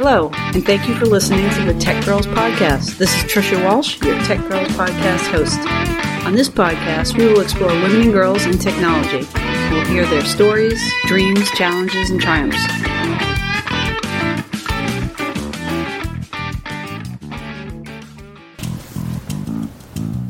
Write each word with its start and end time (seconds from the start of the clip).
Hello, 0.00 0.30
and 0.54 0.64
thank 0.64 0.88
you 0.88 0.94
for 0.94 1.06
listening 1.06 1.50
to 1.54 1.72
the 1.72 1.76
Tech 1.80 2.04
Girls 2.04 2.24
Podcast. 2.28 2.98
This 2.98 3.12
is 3.16 3.24
Trisha 3.24 3.60
Walsh, 3.64 4.00
your 4.00 4.16
Tech 4.20 4.38
Girls 4.48 4.68
Podcast 4.68 5.26
host. 5.32 5.58
On 6.24 6.36
this 6.36 6.48
podcast, 6.48 7.18
we 7.18 7.26
will 7.26 7.40
explore 7.40 7.70
women 7.70 8.02
and 8.02 8.12
girls 8.12 8.46
in 8.46 8.58
technology. 8.58 9.26
We'll 9.72 9.84
hear 9.86 10.06
their 10.06 10.24
stories, 10.24 10.80
dreams, 11.06 11.50
challenges, 11.50 12.10
and 12.10 12.20
triumphs. 12.20 12.64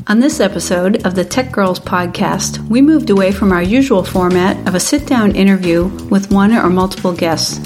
On 0.07 0.19
this 0.19 0.41
episode 0.41 1.05
of 1.07 1.15
the 1.15 1.27
Tech 1.27 1.53
Girls 1.53 1.79
podcast, 1.79 2.67
we 2.71 2.81
moved 2.81 3.11
away 3.11 3.33
from 3.33 3.53
our 3.53 3.63
usual 3.63 4.03
format 4.03 4.67
of 4.67 4.75
a 4.75 4.81
sit 4.81 5.07
down 5.07 5.37
interview 5.37 5.89
with 6.09 6.31
one 6.31 6.55
or 6.55 6.71
multiple 6.71 7.13
guests. 7.13 7.61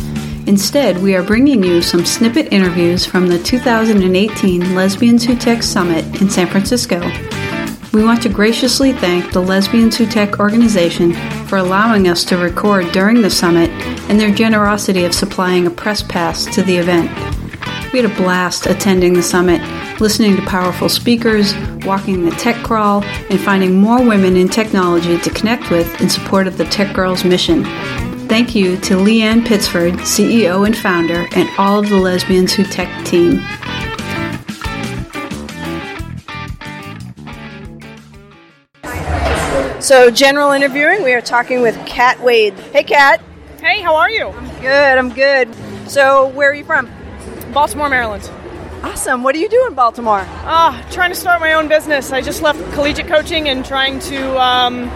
Instead, 0.46 1.00
we 1.00 1.14
are 1.14 1.22
bringing 1.22 1.62
you 1.62 1.80
some 1.80 2.04
snippet 2.04 2.52
interviews 2.52 3.07
from 3.07 3.29
the 3.29 3.39
2018 3.39 4.75
Lesbians 4.75 5.25
Who 5.25 5.36
Tech 5.36 5.62
Summit 5.62 6.04
in 6.21 6.29
San 6.29 6.48
Francisco. 6.48 7.00
We 7.93 8.03
want 8.03 8.22
to 8.22 8.29
graciously 8.29 8.93
thank 8.93 9.32
the 9.32 9.40
Lesbians 9.40 9.96
Who 9.96 10.07
Tech 10.07 10.40
organization 10.40 11.12
for 11.46 11.58
allowing 11.58 12.08
us 12.08 12.25
to 12.25 12.36
record 12.36 12.90
during 12.90 13.22
the 13.22 13.31
summit 13.31 13.70
and 14.11 14.18
their 14.18 14.34
generosity 14.34 15.04
of 15.04 15.14
supplying 15.14 15.67
a 15.67 15.70
press 15.70 16.03
pass 16.03 16.45
to 16.54 16.62
the 16.62 16.76
event. 16.76 17.09
We 17.93 18.00
had 18.00 18.11
a 18.11 18.14
blast 18.17 18.67
attending 18.67 19.12
the 19.12 19.22
summit, 19.22 19.61
listening 20.00 20.34
to 20.36 20.43
powerful 20.43 20.89
speakers, 20.89 21.54
walking 21.84 22.25
the 22.25 22.31
tech 22.32 22.56
crawl, 22.64 23.04
and 23.04 23.39
finding 23.39 23.76
more 23.76 24.04
women 24.04 24.36
in 24.36 24.48
technology 24.48 25.18
to 25.18 25.31
connect 25.31 25.70
with 25.70 26.00
in 26.00 26.09
support 26.09 26.48
of 26.48 26.59
the 26.59 26.64
Tech 26.64 26.95
Girls 26.96 27.22
mission. 27.22 27.64
Thank 28.32 28.54
you 28.54 28.79
to 28.79 28.95
Leanne 28.95 29.46
Pittsford, 29.46 29.93
CEO 29.96 30.64
and 30.64 30.75
founder, 30.75 31.29
and 31.32 31.50
all 31.59 31.81
of 31.81 31.90
the 31.90 31.99
Lesbians 31.99 32.55
Who 32.55 32.64
Tech 32.64 32.89
team. 33.05 33.42
So, 39.83 40.11
general 40.11 40.53
interviewing, 40.53 41.03
we 41.03 41.12
are 41.12 41.21
talking 41.21 41.61
with 41.61 41.77
Kat 41.84 42.21
Wade. 42.23 42.55
Hey, 42.55 42.84
Kat. 42.84 43.21
Hey, 43.61 43.83
how 43.83 43.97
are 43.97 44.09
you? 44.09 44.33
Good, 44.62 44.97
I'm 44.97 45.12
good. 45.12 45.55
So, 45.87 46.28
where 46.28 46.51
are 46.51 46.55
you 46.55 46.65
from? 46.65 46.91
Baltimore, 47.53 47.91
Maryland. 47.91 48.31
Awesome. 48.83 49.23
What 49.25 49.34
do 49.34 49.41
you 49.41 49.49
do 49.51 49.67
in 49.67 49.75
Baltimore? 49.75 50.25
Ah, 50.27 50.83
trying 50.91 51.11
to 51.11 51.17
start 51.17 51.39
my 51.41 51.53
own 51.53 51.69
business. 51.69 52.12
I 52.12 52.23
just 52.23 52.41
left 52.41 52.59
collegiate 52.73 53.09
coaching 53.09 53.51
and 53.51 53.62
trying 53.62 53.99
to 54.01 54.41
um, 54.41 54.89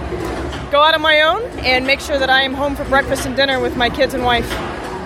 go 0.70 0.82
out 0.82 0.94
on 0.94 1.00
my 1.00 1.20
own 1.20 1.42
and 1.60 1.86
make 1.86 2.00
sure 2.00 2.18
that 2.18 2.30
I 2.30 2.42
am 2.42 2.54
home 2.54 2.74
for 2.76 2.84
breakfast 2.84 3.26
and 3.26 3.36
dinner 3.36 3.60
with 3.60 3.76
my 3.76 3.88
kids 3.88 4.14
and 4.14 4.24
wife. 4.24 4.50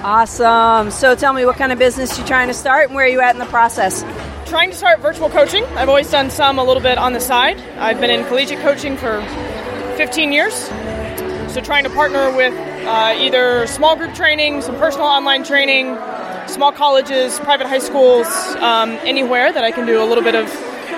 Awesome. 0.03 0.91
So, 0.91 1.15
tell 1.15 1.33
me 1.33 1.45
what 1.45 1.57
kind 1.57 1.73
of 1.73 1.79
business 1.79 2.17
you're 2.17 2.27
trying 2.27 2.49
to 2.49 2.55
start 2.55 2.87
and 2.87 2.95
where 2.95 3.05
are 3.05 3.09
you 3.09 3.21
at 3.21 3.35
in 3.35 3.39
the 3.39 3.47
process? 3.47 4.03
Trying 4.49 4.71
to 4.71 4.77
start 4.77 5.01
virtual 5.01 5.29
coaching. 5.29 5.65
I've 5.77 5.89
always 5.89 6.11
done 6.11 6.31
some 6.31 6.59
a 6.59 6.65
little 6.65 6.83
bit 6.83 6.97
on 6.97 7.13
the 7.13 7.21
side. 7.21 7.61
I've 7.77 8.01
been 8.01 8.11
in 8.11 8.25
collegiate 8.27 8.61
coaching 8.61 8.97
for 8.97 9.21
15 9.97 10.33
years. 10.33 10.55
So, 11.53 11.61
trying 11.61 11.85
to 11.85 11.91
partner 11.91 12.35
with 12.35 12.55
uh, 12.87 13.15
either 13.19 13.67
small 13.67 13.95
group 13.97 14.15
training, 14.15 14.63
some 14.63 14.77
personal 14.77 15.07
online 15.07 15.45
training, 15.45 15.97
small 16.49 16.73
colleges, 16.73 17.39
private 17.41 17.67
high 17.67 17.79
schools, 17.79 18.27
um, 18.57 18.93
anywhere 19.03 19.53
that 19.53 19.65
I 19.65 19.71
can 19.71 19.87
do 19.87 20.03
a 20.03 20.07
little 20.07 20.25
bit 20.25 20.35
of 20.35 20.51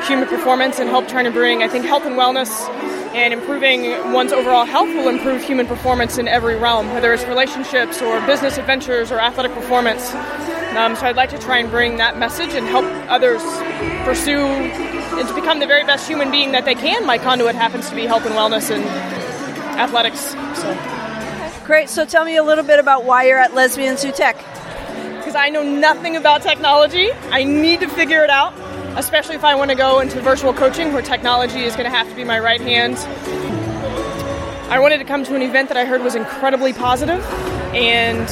human 0.07 0.29
performance 0.29 0.79
and 0.79 0.89
help 0.89 1.09
trying 1.09 1.25
to 1.25 1.33
bring, 1.33 1.63
I 1.63 1.69
think, 1.69 1.85
health 1.85 2.07
and 2.07 2.15
wellness 2.15 2.49
and 3.15 3.35
improving 3.35 4.13
one's 4.13 4.33
overall 4.33 4.65
health 4.65 4.89
will 4.89 5.09
improve 5.09 5.43
human 5.43 5.67
performance 5.67 6.19
in 6.19 6.27
every 6.27 6.57
realm, 6.57 6.91
whether 6.93 7.13
it's 7.13 7.25
relationships 7.25 8.01
or 8.01 8.21
business 8.27 8.57
adventures 8.59 9.13
or 9.13 9.21
athletic 9.21 9.53
performance. 9.53 10.13
Um, 10.75 10.97
so 10.97 11.07
I'd 11.07 11.17
like 11.17 11.31
to 11.31 11.39
try 11.39 11.59
and 11.59 11.71
bring 11.71 11.99
that 11.99 12.19
message 12.19 12.55
and 12.55 12.67
help 12.67 12.87
others 13.11 13.43
pursue 14.05 14.41
and 14.41 15.29
to 15.29 15.35
become 15.35 15.61
the 15.61 15.67
very 15.67 15.85
best 15.85 16.09
human 16.09 16.31
being 16.31 16.53
that 16.53 16.65
they 16.65 16.75
can. 16.75 17.05
My 17.07 17.19
conduit 17.19 17.55
happens 17.55 17.89
to 17.91 17.95
be 17.95 18.07
health 18.07 18.25
and 18.25 18.35
wellness 18.35 18.71
and 18.71 18.83
athletics. 19.79 20.21
So. 20.59 21.67
Great. 21.67 21.91
So, 21.91 22.05
tell 22.05 22.25
me 22.25 22.37
a 22.37 22.43
little 22.43 22.65
bit 22.65 22.79
about 22.79 23.05
why 23.05 23.27
you're 23.27 23.39
at 23.39 23.55
Lesbians 23.55 24.03
Who 24.03 24.13
Tech. 24.13 24.37
Because 25.19 25.37
I 25.37 25.51
know 25.51 25.63
nothing 25.63 26.17
about 26.17 26.43
technology. 26.43 27.11
I 27.31 27.45
need 27.45 27.81
to 27.81 27.89
figure 27.89 28.25
it 28.25 28.31
out 28.31 28.55
especially 28.97 29.37
if 29.37 29.45
I 29.45 29.55
want 29.55 29.71
to 29.71 29.77
go 29.77 30.01
into 30.01 30.21
virtual 30.21 30.53
coaching 30.53 30.93
where 30.93 31.03
technology 31.03 31.65
is 31.65 31.75
going 31.75 31.91
to 31.91 31.97
have 31.97 32.09
to 32.09 32.15
be 32.15 32.25
my 32.25 32.39
right 32.39 32.61
hand. 32.61 32.97
I 34.71 34.79
wanted 34.79 34.99
to 34.99 35.05
come 35.05 35.25
to 35.25 35.35
an 35.35 35.43
event 35.43 35.69
that 35.69 35.77
I 35.77 35.85
heard 35.85 36.03
was 36.03 36.15
incredibly 36.15 36.73
positive 36.73 37.23
and 37.75 38.29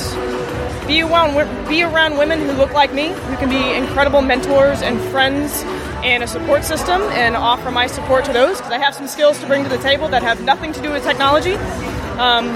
be 0.87 1.03
around, 1.03 1.69
be 1.69 1.82
around 1.82 2.19
women 2.19 2.41
who 2.41 2.53
look 2.53 2.72
like 2.72 2.93
me, 2.93 3.09
who 3.09 3.37
can 3.37 3.48
be 3.48 3.75
incredible 3.75 4.22
mentors 4.22 4.82
and 4.82 5.00
friends 5.10 5.62
and 6.03 6.22
a 6.22 6.26
support 6.26 6.65
system 6.65 7.03
and 7.12 7.37
offer 7.37 7.71
my 7.71 7.87
support 7.87 8.25
to 8.25 8.32
those 8.32 8.56
because 8.56 8.72
I 8.72 8.78
have 8.78 8.94
some 8.94 9.06
skills 9.06 9.38
to 9.41 9.47
bring 9.47 9.65
to 9.65 9.69
the 9.69 9.78
table 9.78 10.09
that 10.09 10.22
have 10.22 10.42
nothing 10.42 10.72
to 10.72 10.82
do 10.82 10.91
with 10.91 11.04
technology. 11.04 11.54
Um, 12.19 12.48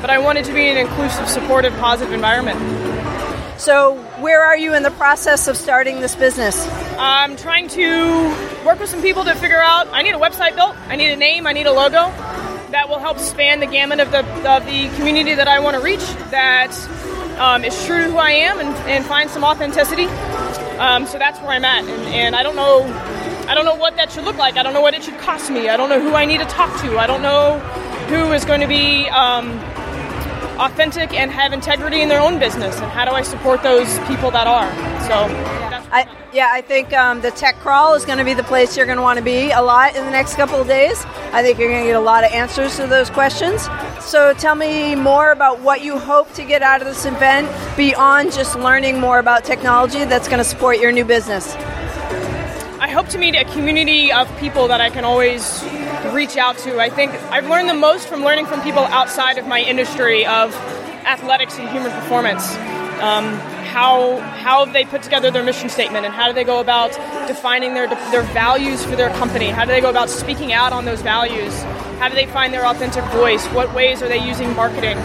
but 0.00 0.10
I 0.10 0.18
wanted 0.18 0.44
to 0.46 0.54
be 0.54 0.68
in 0.68 0.76
an 0.76 0.86
inclusive, 0.86 1.28
supportive, 1.28 1.74
positive 1.78 2.12
environment. 2.12 2.58
So, 3.58 3.96
where 4.20 4.42
are 4.42 4.56
you 4.56 4.74
in 4.74 4.82
the 4.82 4.90
process 4.92 5.46
of 5.46 5.56
starting 5.56 6.00
this 6.00 6.16
business? 6.16 6.66
I'm 6.98 7.36
trying 7.36 7.68
to 7.68 8.64
work 8.64 8.80
with 8.80 8.88
some 8.88 9.02
people 9.02 9.24
to 9.24 9.34
figure 9.34 9.60
out. 9.60 9.88
I 9.92 10.02
need 10.02 10.14
a 10.14 10.18
website 10.18 10.54
built. 10.54 10.74
I 10.88 10.96
need 10.96 11.10
a 11.10 11.16
name. 11.16 11.46
I 11.46 11.52
need 11.52 11.66
a 11.66 11.72
logo 11.72 12.10
that 12.70 12.88
will 12.88 12.98
help 12.98 13.18
span 13.18 13.60
the 13.60 13.66
gamut 13.66 14.00
of 14.00 14.10
the 14.10 14.20
of 14.50 14.64
the 14.64 14.88
community 14.96 15.34
that 15.34 15.48
I 15.48 15.60
want 15.60 15.76
to 15.76 15.82
reach. 15.82 16.04
That 16.30 16.72
um, 17.38 17.64
is 17.64 17.84
true 17.84 18.04
to 18.04 18.10
who 18.10 18.16
I 18.16 18.30
am 18.30 18.58
and, 18.58 18.74
and 18.88 19.04
find 19.04 19.28
some 19.28 19.44
authenticity. 19.44 20.06
Um, 20.78 21.06
so 21.06 21.18
that's 21.18 21.38
where 21.40 21.50
I'm 21.50 21.64
at, 21.64 21.84
and, 21.84 22.02
and 22.08 22.36
I 22.36 22.42
don't 22.42 22.56
know. 22.56 22.84
I 23.48 23.54
don't 23.54 23.64
know 23.64 23.76
what 23.76 23.96
that 23.96 24.10
should 24.10 24.24
look 24.24 24.36
like. 24.36 24.56
I 24.56 24.62
don't 24.62 24.72
know 24.72 24.80
what 24.80 24.94
it 24.94 25.04
should 25.04 25.18
cost 25.18 25.50
me. 25.50 25.68
I 25.68 25.76
don't 25.76 25.88
know 25.88 26.00
who 26.00 26.14
I 26.14 26.24
need 26.24 26.38
to 26.38 26.46
talk 26.46 26.80
to. 26.80 26.98
I 26.98 27.06
don't 27.06 27.22
know 27.22 27.58
who 28.08 28.32
is 28.32 28.44
going 28.44 28.60
to 28.60 28.66
be 28.66 29.08
um, 29.10 29.60
authentic 30.58 31.12
and 31.12 31.30
have 31.30 31.52
integrity 31.52 32.00
in 32.00 32.08
their 32.08 32.20
own 32.20 32.38
business, 32.38 32.76
and 32.80 32.90
how 32.90 33.04
do 33.04 33.12
I 33.12 33.22
support 33.22 33.62
those 33.62 33.98
people 34.00 34.30
that 34.30 34.46
are? 34.46 34.70
So. 35.08 35.76
I, 35.88 36.08
yeah, 36.32 36.48
I 36.50 36.60
think 36.60 36.92
um, 36.92 37.20
the 37.20 37.30
tech 37.30 37.56
crawl 37.60 37.94
is 37.94 38.04
going 38.04 38.18
to 38.18 38.24
be 38.24 38.34
the 38.34 38.42
place 38.42 38.76
you're 38.76 38.86
going 38.86 38.98
to 38.98 39.02
want 39.02 39.18
to 39.18 39.24
be 39.24 39.50
a 39.52 39.62
lot 39.62 39.94
in 39.94 40.04
the 40.04 40.10
next 40.10 40.34
couple 40.34 40.60
of 40.60 40.66
days. 40.66 41.04
I 41.32 41.42
think 41.42 41.58
you're 41.58 41.70
going 41.70 41.82
to 41.82 41.88
get 41.88 41.96
a 41.96 42.00
lot 42.00 42.24
of 42.24 42.32
answers 42.32 42.76
to 42.76 42.86
those 42.86 43.08
questions. 43.08 43.68
So 44.00 44.34
tell 44.34 44.56
me 44.56 44.94
more 44.94 45.30
about 45.30 45.60
what 45.60 45.82
you 45.82 45.98
hope 45.98 46.32
to 46.34 46.44
get 46.44 46.62
out 46.62 46.82
of 46.82 46.88
this 46.88 47.04
event 47.04 47.48
beyond 47.76 48.32
just 48.32 48.58
learning 48.58 49.00
more 49.00 49.18
about 49.18 49.44
technology 49.44 50.04
that's 50.04 50.28
going 50.28 50.38
to 50.38 50.44
support 50.44 50.80
your 50.80 50.92
new 50.92 51.04
business. 51.04 51.54
I 52.78 52.90
hope 52.90 53.08
to 53.08 53.18
meet 53.18 53.34
a 53.34 53.44
community 53.44 54.12
of 54.12 54.28
people 54.38 54.68
that 54.68 54.80
I 54.80 54.90
can 54.90 55.04
always 55.04 55.62
reach 56.12 56.36
out 56.36 56.58
to. 56.58 56.80
I 56.80 56.88
think 56.88 57.12
I've 57.30 57.48
learned 57.48 57.68
the 57.68 57.74
most 57.74 58.08
from 58.08 58.22
learning 58.22 58.46
from 58.46 58.62
people 58.62 58.82
outside 58.82 59.38
of 59.38 59.46
my 59.46 59.60
industry 59.60 60.26
of 60.26 60.54
athletics 61.04 61.58
and 61.58 61.68
human 61.68 61.92
performance. 61.92 62.50
Um, 63.00 63.34
how 63.66 64.18
how 64.18 64.64
they 64.64 64.84
put 64.84 65.02
together 65.02 65.30
their 65.30 65.42
mission 65.42 65.68
statement 65.68 66.06
and 66.06 66.14
how 66.14 66.28
do 66.28 66.32
they 66.32 66.44
go 66.44 66.60
about 66.60 66.92
defining 67.26 67.74
their 67.74 67.88
their 68.10 68.22
values 68.22 68.84
for 68.84 68.96
their 68.96 69.10
company? 69.10 69.46
How 69.46 69.64
do 69.64 69.72
they 69.72 69.80
go 69.80 69.90
about 69.90 70.08
speaking 70.08 70.52
out 70.52 70.72
on 70.72 70.84
those 70.84 71.02
values? 71.02 71.54
How 71.98 72.08
do 72.08 72.14
they 72.14 72.26
find 72.26 72.52
their 72.52 72.66
authentic 72.66 73.04
voice? 73.12 73.44
What 73.48 73.74
ways 73.74 74.02
are 74.02 74.08
they 74.08 74.26
using 74.26 74.54
marketing? 74.54 74.98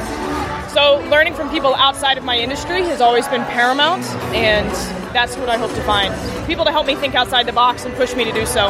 So, 0.73 1.05
learning 1.09 1.33
from 1.33 1.49
people 1.49 1.75
outside 1.75 2.17
of 2.17 2.23
my 2.23 2.37
industry 2.37 2.81
has 2.83 3.01
always 3.01 3.27
been 3.27 3.43
paramount, 3.43 4.05
and 4.33 4.69
that's 5.13 5.35
what 5.35 5.49
I 5.49 5.57
hope 5.57 5.71
to 5.71 5.83
find. 5.83 6.13
People 6.47 6.63
to 6.63 6.71
help 6.71 6.87
me 6.87 6.95
think 6.95 7.13
outside 7.13 7.45
the 7.45 7.51
box 7.51 7.83
and 7.83 7.93
push 7.95 8.15
me 8.15 8.23
to 8.23 8.31
do 8.31 8.45
so. 8.45 8.69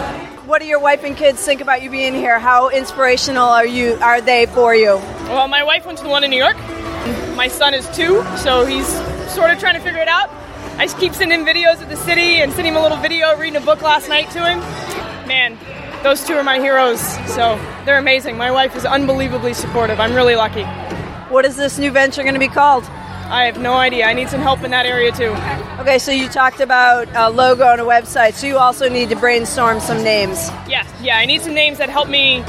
What 0.52 0.60
do 0.60 0.68
your 0.68 0.80
wife 0.80 1.06
and 1.06 1.16
kids 1.16 1.42
think 1.46 1.62
about 1.62 1.82
you 1.82 1.90
being 1.90 2.14
here? 2.14 2.38
How 2.38 2.68
inspirational 2.68 3.48
are 3.48 3.66
you? 3.66 3.94
Are 4.02 4.20
they 4.20 4.48
for 4.48 4.76
you? 4.76 4.98
Well, 5.30 5.48
my 5.48 5.64
wife 5.64 5.86
went 5.86 5.98
to 6.00 6.04
the 6.04 6.10
one 6.10 6.26
in 6.26 6.30
New 6.30 6.44
York. 6.44 6.58
My 7.38 7.48
son 7.48 7.74
is 7.74 7.88
two, 7.96 8.22
so 8.36 8.66
he's 8.66 8.86
sort 9.32 9.50
of 9.50 9.60
trying 9.60 9.76
to 9.76 9.80
figure 9.80 10.02
it 10.02 10.10
out. 10.10 10.30
I 10.78 10.88
just 10.88 10.98
keep 10.98 11.14
sending 11.14 11.46
videos 11.46 11.82
of 11.82 11.88
the 11.88 11.96
city 11.96 12.42
and 12.42 12.52
sending 12.52 12.74
him 12.74 12.80
a 12.80 12.82
little 12.82 12.98
video, 12.98 13.34
reading 13.38 13.56
a 13.56 13.66
book 13.66 13.82
last 13.82 14.10
night 14.10 14.30
to 14.32 14.46
him. 14.46 14.60
Man, 15.26 15.58
those 16.04 16.28
two 16.28 16.34
are 16.34 16.44
my 16.44 16.60
heroes, 16.60 17.00
so 17.34 17.58
they're 17.86 17.98
amazing. 17.98 18.36
My 18.36 18.52
wife 18.52 18.76
is 18.76 18.84
unbelievably 18.84 19.54
supportive. 19.54 20.02
I'm 20.02 20.14
really 20.14 20.36
lucky. 20.36 20.66
What 21.30 21.46
is 21.46 21.56
this 21.56 21.80
new 21.80 21.92
venture 21.92 22.24
going 22.24 22.34
to 22.34 22.42
be 22.42 22.50
called? 22.50 22.84
I 23.32 23.46
have 23.46 23.60
no 23.60 23.76
idea. 23.76 24.06
I 24.06 24.14
need 24.14 24.28
some 24.28 24.42
help 24.42 24.62
in 24.62 24.72
that 24.72 24.86
area 24.86 25.10
too. 25.14 25.34
Okay, 25.82 26.00
so 26.00 26.12
you 26.12 26.28
talked 26.28 26.60
about 26.60 27.08
a 27.16 27.30
logo 27.30 27.72
and 27.72 27.80
a 27.80 27.86
website, 27.86 28.34
so 28.34 28.46
you 28.46 28.58
also 28.58 28.90
need 28.90 29.08
to 29.10 29.16
brainstorm 29.16 29.80
some 29.80 30.04
names. 30.04 30.50
Yeah, 30.68 30.86
yeah, 31.02 31.16
I 31.16 31.26
need 31.26 31.42
some 31.42 31.54
names 31.54 31.78
that 31.78 31.90
help 31.90 32.10
me, 32.10 32.40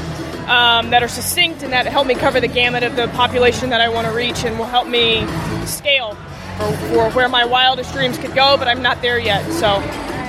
um, 0.47 0.89
that 0.89 1.01
are 1.01 1.07
succinct 1.07 1.63
and 1.63 1.71
that 1.71 1.85
help 1.85 2.05
me 2.05 2.15
cover 2.15 2.41
the 2.41 2.49
gamut 2.49 2.83
of 2.83 2.97
the 2.97 3.07
population 3.09 3.69
that 3.69 3.79
I 3.79 3.87
want 3.87 4.07
to 4.07 4.13
reach 4.13 4.43
and 4.43 4.59
will 4.59 4.65
help 4.65 4.87
me 4.87 5.25
scale 5.65 6.15
for, 6.57 6.75
for 6.89 7.09
where 7.11 7.29
my 7.29 7.45
wildest 7.45 7.93
dreams 7.93 8.17
could 8.17 8.35
go, 8.35 8.57
but 8.57 8.67
I'm 8.67 8.81
not 8.81 9.01
there 9.01 9.17
yet. 9.17 9.49
So. 9.53 9.81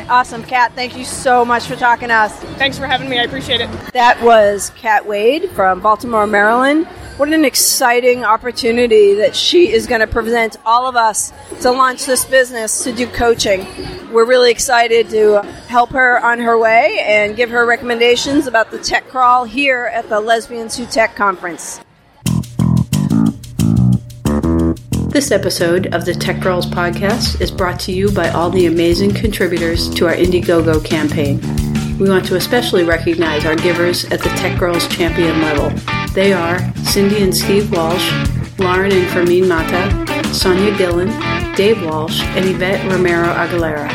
Awesome, 0.08 0.44
Kat. 0.44 0.72
Thank 0.74 0.96
you 0.96 1.04
so 1.04 1.44
much 1.44 1.64
for 1.64 1.74
talking 1.76 2.08
to 2.08 2.14
us. 2.14 2.32
Thanks 2.58 2.78
for 2.78 2.86
having 2.86 3.08
me. 3.08 3.18
I 3.18 3.22
appreciate 3.22 3.60
it. 3.60 3.70
That 3.92 4.22
was 4.22 4.70
Kat 4.76 5.06
Wade 5.06 5.50
from 5.50 5.80
Baltimore, 5.80 6.26
Maryland. 6.28 6.86
What 7.16 7.32
an 7.32 7.44
exciting 7.44 8.24
opportunity 8.24 9.14
that 9.14 9.36
she 9.36 9.70
is 9.70 9.86
going 9.86 10.00
to 10.00 10.06
present 10.08 10.56
all 10.66 10.88
of 10.88 10.96
us 10.96 11.32
to 11.60 11.70
launch 11.70 12.06
this 12.06 12.24
business 12.24 12.82
to 12.82 12.92
do 12.92 13.06
coaching. 13.06 13.64
We're 14.12 14.24
really 14.24 14.50
excited 14.50 15.10
to 15.10 15.42
help 15.68 15.90
her 15.90 16.18
on 16.18 16.40
her 16.40 16.58
way 16.58 16.98
and 17.06 17.36
give 17.36 17.50
her 17.50 17.64
recommendations 17.66 18.48
about 18.48 18.72
the 18.72 18.78
tech 18.78 19.06
crawl 19.10 19.44
here 19.44 19.84
at 19.84 20.08
the 20.08 20.18
Lesbians 20.18 20.76
Who 20.76 20.86
Tech 20.86 21.14
conference. 21.14 21.80
This 25.10 25.30
episode 25.30 25.94
of 25.94 26.04
the 26.04 26.16
Tech 26.18 26.40
Girls 26.40 26.66
podcast 26.66 27.40
is 27.40 27.52
brought 27.52 27.78
to 27.80 27.92
you 27.92 28.10
by 28.10 28.30
all 28.30 28.50
the 28.50 28.66
amazing 28.66 29.14
contributors 29.14 29.88
to 29.94 30.08
our 30.08 30.14
Indiegogo 30.14 30.84
campaign. 30.84 31.40
We 31.96 32.08
want 32.08 32.26
to 32.26 32.34
especially 32.34 32.82
recognize 32.82 33.44
our 33.44 33.54
givers 33.54 34.04
at 34.06 34.18
the 34.18 34.30
Tech 34.30 34.58
Girls 34.58 34.88
champion 34.88 35.40
level. 35.40 36.03
They 36.14 36.32
are 36.32 36.60
Cindy 36.84 37.24
and 37.24 37.36
Steve 37.36 37.72
Walsh, 37.72 38.08
Lauren 38.60 38.92
and 38.92 39.10
Fermin 39.10 39.48
Mata, 39.48 40.32
Sonia 40.32 40.76
Dillon, 40.78 41.08
Dave 41.56 41.84
Walsh, 41.84 42.22
and 42.36 42.44
Yvette 42.44 42.88
Romero 42.88 43.26
Aguilera. 43.26 43.90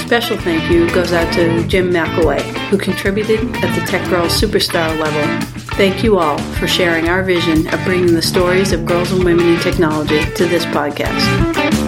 Special 0.00 0.36
thank 0.38 0.68
you 0.68 0.92
goes 0.92 1.12
out 1.12 1.32
to 1.34 1.64
Jim 1.68 1.90
McAway, 1.92 2.42
who 2.68 2.76
contributed 2.76 3.38
at 3.56 3.78
the 3.78 3.86
Tech 3.86 4.10
Girls 4.10 4.32
Superstar 4.32 4.98
level. 4.98 5.46
Thank 5.76 6.02
you 6.02 6.18
all 6.18 6.36
for 6.54 6.66
sharing 6.66 7.08
our 7.08 7.22
vision 7.22 7.72
of 7.72 7.82
bringing 7.84 8.12
the 8.12 8.22
stories 8.22 8.72
of 8.72 8.84
girls 8.84 9.12
and 9.12 9.22
women 9.22 9.46
in 9.48 9.60
technology 9.60 10.20
to 10.34 10.46
this 10.46 10.64
podcast. 10.66 11.81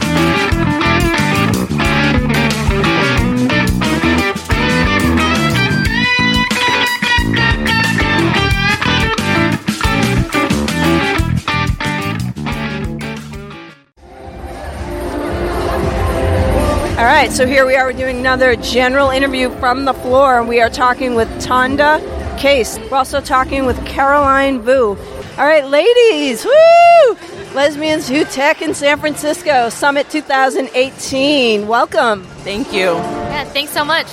All 17.05 17.11
right, 17.11 17.31
so 17.31 17.47
here 17.47 17.67
we 17.67 17.77
are. 17.77 17.85
We're 17.85 17.93
doing 17.93 18.19
another 18.19 18.57
general 18.57 19.11
interview 19.11 19.51
from 19.59 19.85
the 19.85 19.93
floor, 19.93 20.43
we 20.43 20.63
are 20.63 20.71
talking 20.71 21.15
with 21.15 21.29
Tonda 21.45 22.01
Case. 22.39 22.79
We're 22.79 22.97
also 22.97 23.21
talking 23.21 23.67
with 23.67 23.77
Caroline 23.85 24.63
Vu. 24.63 24.97
All 25.37 25.45
right, 25.45 25.67
ladies, 25.67 26.47
woo! 26.47 27.19
Lesbians 27.53 28.09
Who 28.09 28.25
Tech 28.25 28.63
in 28.63 28.73
San 28.73 28.99
Francisco 29.01 29.69
Summit 29.69 30.09
2018. 30.09 31.69
Welcome. 31.69 32.25
Thank 32.39 32.73
you. 32.73 32.95
Yeah, 32.95 33.45
thanks 33.45 33.73
so 33.73 33.85
much. 33.85 34.07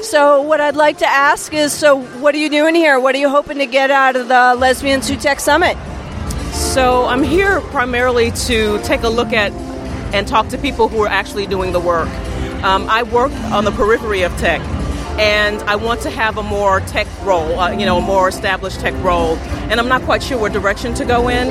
So, 0.00 0.40
what 0.40 0.62
I'd 0.62 0.76
like 0.76 0.96
to 1.00 1.06
ask 1.06 1.52
is 1.52 1.74
so, 1.74 2.00
what 2.20 2.34
are 2.34 2.38
you 2.38 2.48
doing 2.48 2.74
here? 2.74 2.98
What 2.98 3.14
are 3.14 3.18
you 3.18 3.28
hoping 3.28 3.58
to 3.58 3.66
get 3.66 3.90
out 3.90 4.16
of 4.16 4.28
the 4.28 4.54
Lesbians 4.58 5.06
Who 5.10 5.16
Tech 5.16 5.40
Summit? 5.40 5.76
So, 6.54 7.04
I'm 7.04 7.22
here 7.22 7.60
primarily 7.60 8.30
to 8.30 8.82
take 8.82 9.02
a 9.02 9.10
look 9.10 9.34
at 9.34 9.52
and 10.14 10.26
talk 10.26 10.48
to 10.48 10.58
people 10.58 10.88
who 10.88 11.02
are 11.02 11.08
actually 11.08 11.46
doing 11.46 11.72
the 11.72 11.80
work. 11.80 12.08
Um, 12.62 12.88
I 12.88 13.02
work 13.02 13.32
on 13.52 13.64
the 13.64 13.72
periphery 13.72 14.22
of 14.22 14.36
tech, 14.36 14.60
and 15.18 15.60
I 15.62 15.76
want 15.76 16.02
to 16.02 16.10
have 16.10 16.38
a 16.38 16.42
more 16.42 16.80
tech 16.80 17.06
role, 17.24 17.58
uh, 17.58 17.70
you 17.72 17.86
know, 17.86 17.98
a 17.98 18.02
more 18.02 18.28
established 18.28 18.80
tech 18.80 18.94
role. 19.02 19.36
And 19.70 19.80
I'm 19.80 19.88
not 19.88 20.02
quite 20.02 20.22
sure 20.22 20.38
what 20.38 20.52
direction 20.52 20.94
to 20.94 21.04
go 21.04 21.28
in. 21.28 21.48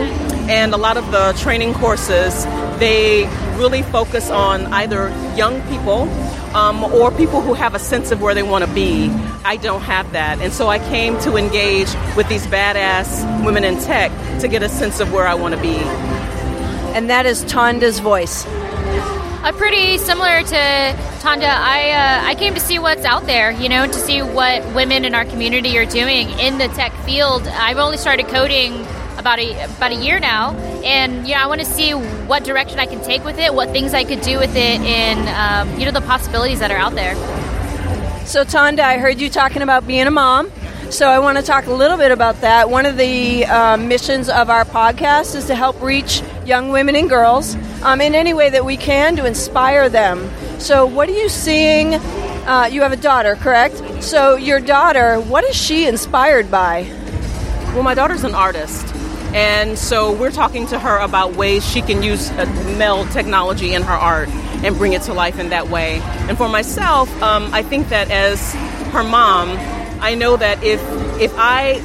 And 0.50 0.74
a 0.74 0.78
lot 0.78 0.98
of 0.98 1.12
the 1.12 1.34
training 1.40 1.74
courses, 1.76 2.46
they 2.80 3.26
really 3.58 3.84
focus 3.84 4.30
on 4.30 4.66
either 4.74 5.10
young 5.36 5.62
people 5.70 6.10
um, 6.56 6.84
or 6.84 7.12
people 7.12 7.42
who 7.42 7.54
have 7.54 7.76
a 7.76 7.80
sense 7.80 8.12
of 8.12 8.22
where 8.22 8.34
they 8.34 8.44
want 8.44 8.66
to 8.66 8.74
be. 8.74 9.10
I 9.44 9.58
don't 9.58 9.82
have 9.82 10.12
that. 10.14 10.40
And 10.40 10.52
so 10.52 10.68
I 10.68 10.80
came 10.80 11.20
to 11.22 11.36
engage 11.36 11.90
with 12.16 12.28
these 12.30 12.46
badass 12.48 13.46
women 13.46 13.64
in 13.64 13.80
tech 13.80 14.12
to 14.42 14.48
get 14.48 14.64
a 14.64 14.70
sense 14.70 15.00
of 15.00 15.12
where 15.12 15.28
I 15.28 15.36
want 15.36 15.54
to 15.56 15.62
be. 15.62 15.78
And 16.96 17.10
that 17.10 17.26
is 17.26 17.44
Tonda's 17.46 18.00
voice. 18.00 18.46
Uh, 19.42 19.54
pretty 19.54 19.98
similar 19.98 20.44
to 20.44 20.96
Tonda. 21.22 21.48
I 21.48 21.92
uh, 21.92 22.28
I 22.28 22.36
came 22.36 22.54
to 22.56 22.60
see 22.60 22.78
what's 22.78 23.06
out 23.06 23.26
there, 23.26 23.52
you 23.52 23.70
know, 23.70 23.88
to 23.88 23.94
see 23.94 24.22
what 24.22 24.66
women 24.76 25.06
in 25.06 25.16
our 25.16 25.24
community 25.24 25.78
are 25.78 25.86
doing 25.86 26.30
in 26.40 26.58
the 26.58 26.68
tech 26.68 26.92
field. 27.06 27.48
I've 27.48 27.78
only 27.78 27.98
started 27.98 28.28
coding 28.28 28.86
about 29.18 29.40
a 29.40 29.64
about 29.78 29.94
a 29.94 29.96
year 29.96 30.20
now, 30.20 30.56
and 30.84 31.26
you 31.26 31.36
know, 31.36 31.42
I 31.42 31.48
want 31.48 31.62
to 31.62 31.66
see 31.66 31.92
what 31.92 32.44
direction 32.44 32.80
I 32.80 32.86
can 32.86 33.02
take 33.02 33.24
with 33.24 33.40
it, 33.40 33.54
what 33.54 33.70
things 33.70 33.94
I 33.94 34.04
could 34.04 34.20
do 34.22 34.40
with 34.40 34.56
it, 34.58 34.82
and 34.82 35.30
um, 35.30 35.80
you 35.80 35.86
know, 35.86 35.92
the 35.92 36.02
possibilities 36.02 36.60
that 36.60 36.70
are 36.70 36.78
out 36.78 36.96
there. 36.96 37.16
So, 38.26 38.44
Tonda, 38.44 38.82
I 38.82 38.98
heard 38.98 39.22
you 39.22 39.30
talking 39.30 39.62
about 39.62 39.88
being 39.88 40.06
a 40.06 40.12
mom. 40.12 40.52
So, 40.90 41.08
I 41.08 41.20
want 41.20 41.38
to 41.38 41.44
talk 41.44 41.66
a 41.68 41.74
little 41.74 41.98
bit 41.98 42.12
about 42.12 42.42
that. 42.42 42.70
One 42.70 42.86
of 42.86 42.98
the 42.98 43.46
uh, 43.46 43.78
missions 43.78 44.28
of 44.28 44.50
our 44.50 44.66
podcast 44.66 45.34
is 45.36 45.46
to 45.46 45.56
help 45.56 45.82
reach 45.82 46.22
young 46.50 46.69
women 46.69 46.96
and 46.96 47.07
girls 47.07 47.56
um, 47.84 48.01
in 48.01 48.16
any 48.16 48.34
way 48.34 48.50
that 48.50 48.66
we 48.66 48.75
can 48.75 49.16
to 49.16 49.25
inspire 49.25 49.88
them. 49.88 50.30
So, 50.60 50.86
what 50.86 51.07
are 51.07 51.13
you 51.13 51.30
seeing? 51.30 51.94
Uh, 51.94 52.68
you 52.72 52.81
have 52.81 52.92
a 52.92 52.98
daughter, 52.98 53.36
correct? 53.36 54.04
So, 54.04 54.36
your 54.36 54.60
daughter, 54.60 55.22
what 55.22 55.44
is 55.44 55.56
she 55.56 55.88
inspired 55.88 56.50
by? 56.50 56.92
Well, 57.74 57.84
my 57.84 57.94
daughter's 57.94 58.24
an 58.24 58.34
artist. 58.34 58.96
And 59.31 59.78
so 59.78 60.12
we're 60.12 60.31
talking 60.31 60.66
to 60.68 60.80
her 60.80 60.98
about 60.98 61.36
ways 61.36 61.63
she 61.63 61.84
can 61.84 62.01
use 62.01 62.31
uh, 62.31 62.46
meld 62.80 63.12
technology 63.12 63.75
in 63.75 63.84
her 63.84 63.94
art 63.94 64.28
and 64.63 64.75
bring 64.75 64.94
it 64.94 65.04
to 65.04 65.13
life 65.13 65.38
in 65.38 65.50
that 65.50 65.69
way. 65.69 66.00
And 66.28 66.36
for 66.36 66.50
myself, 66.50 67.10
um, 67.22 67.54
I 67.54 67.62
think 67.62 67.90
that 67.90 68.10
as 68.10 68.54
her 68.92 69.04
mom, 69.04 69.50
I 70.02 70.16
know 70.16 70.36
that 70.36 70.63
if 70.63 70.81
if 71.22 71.31
I 71.38 71.80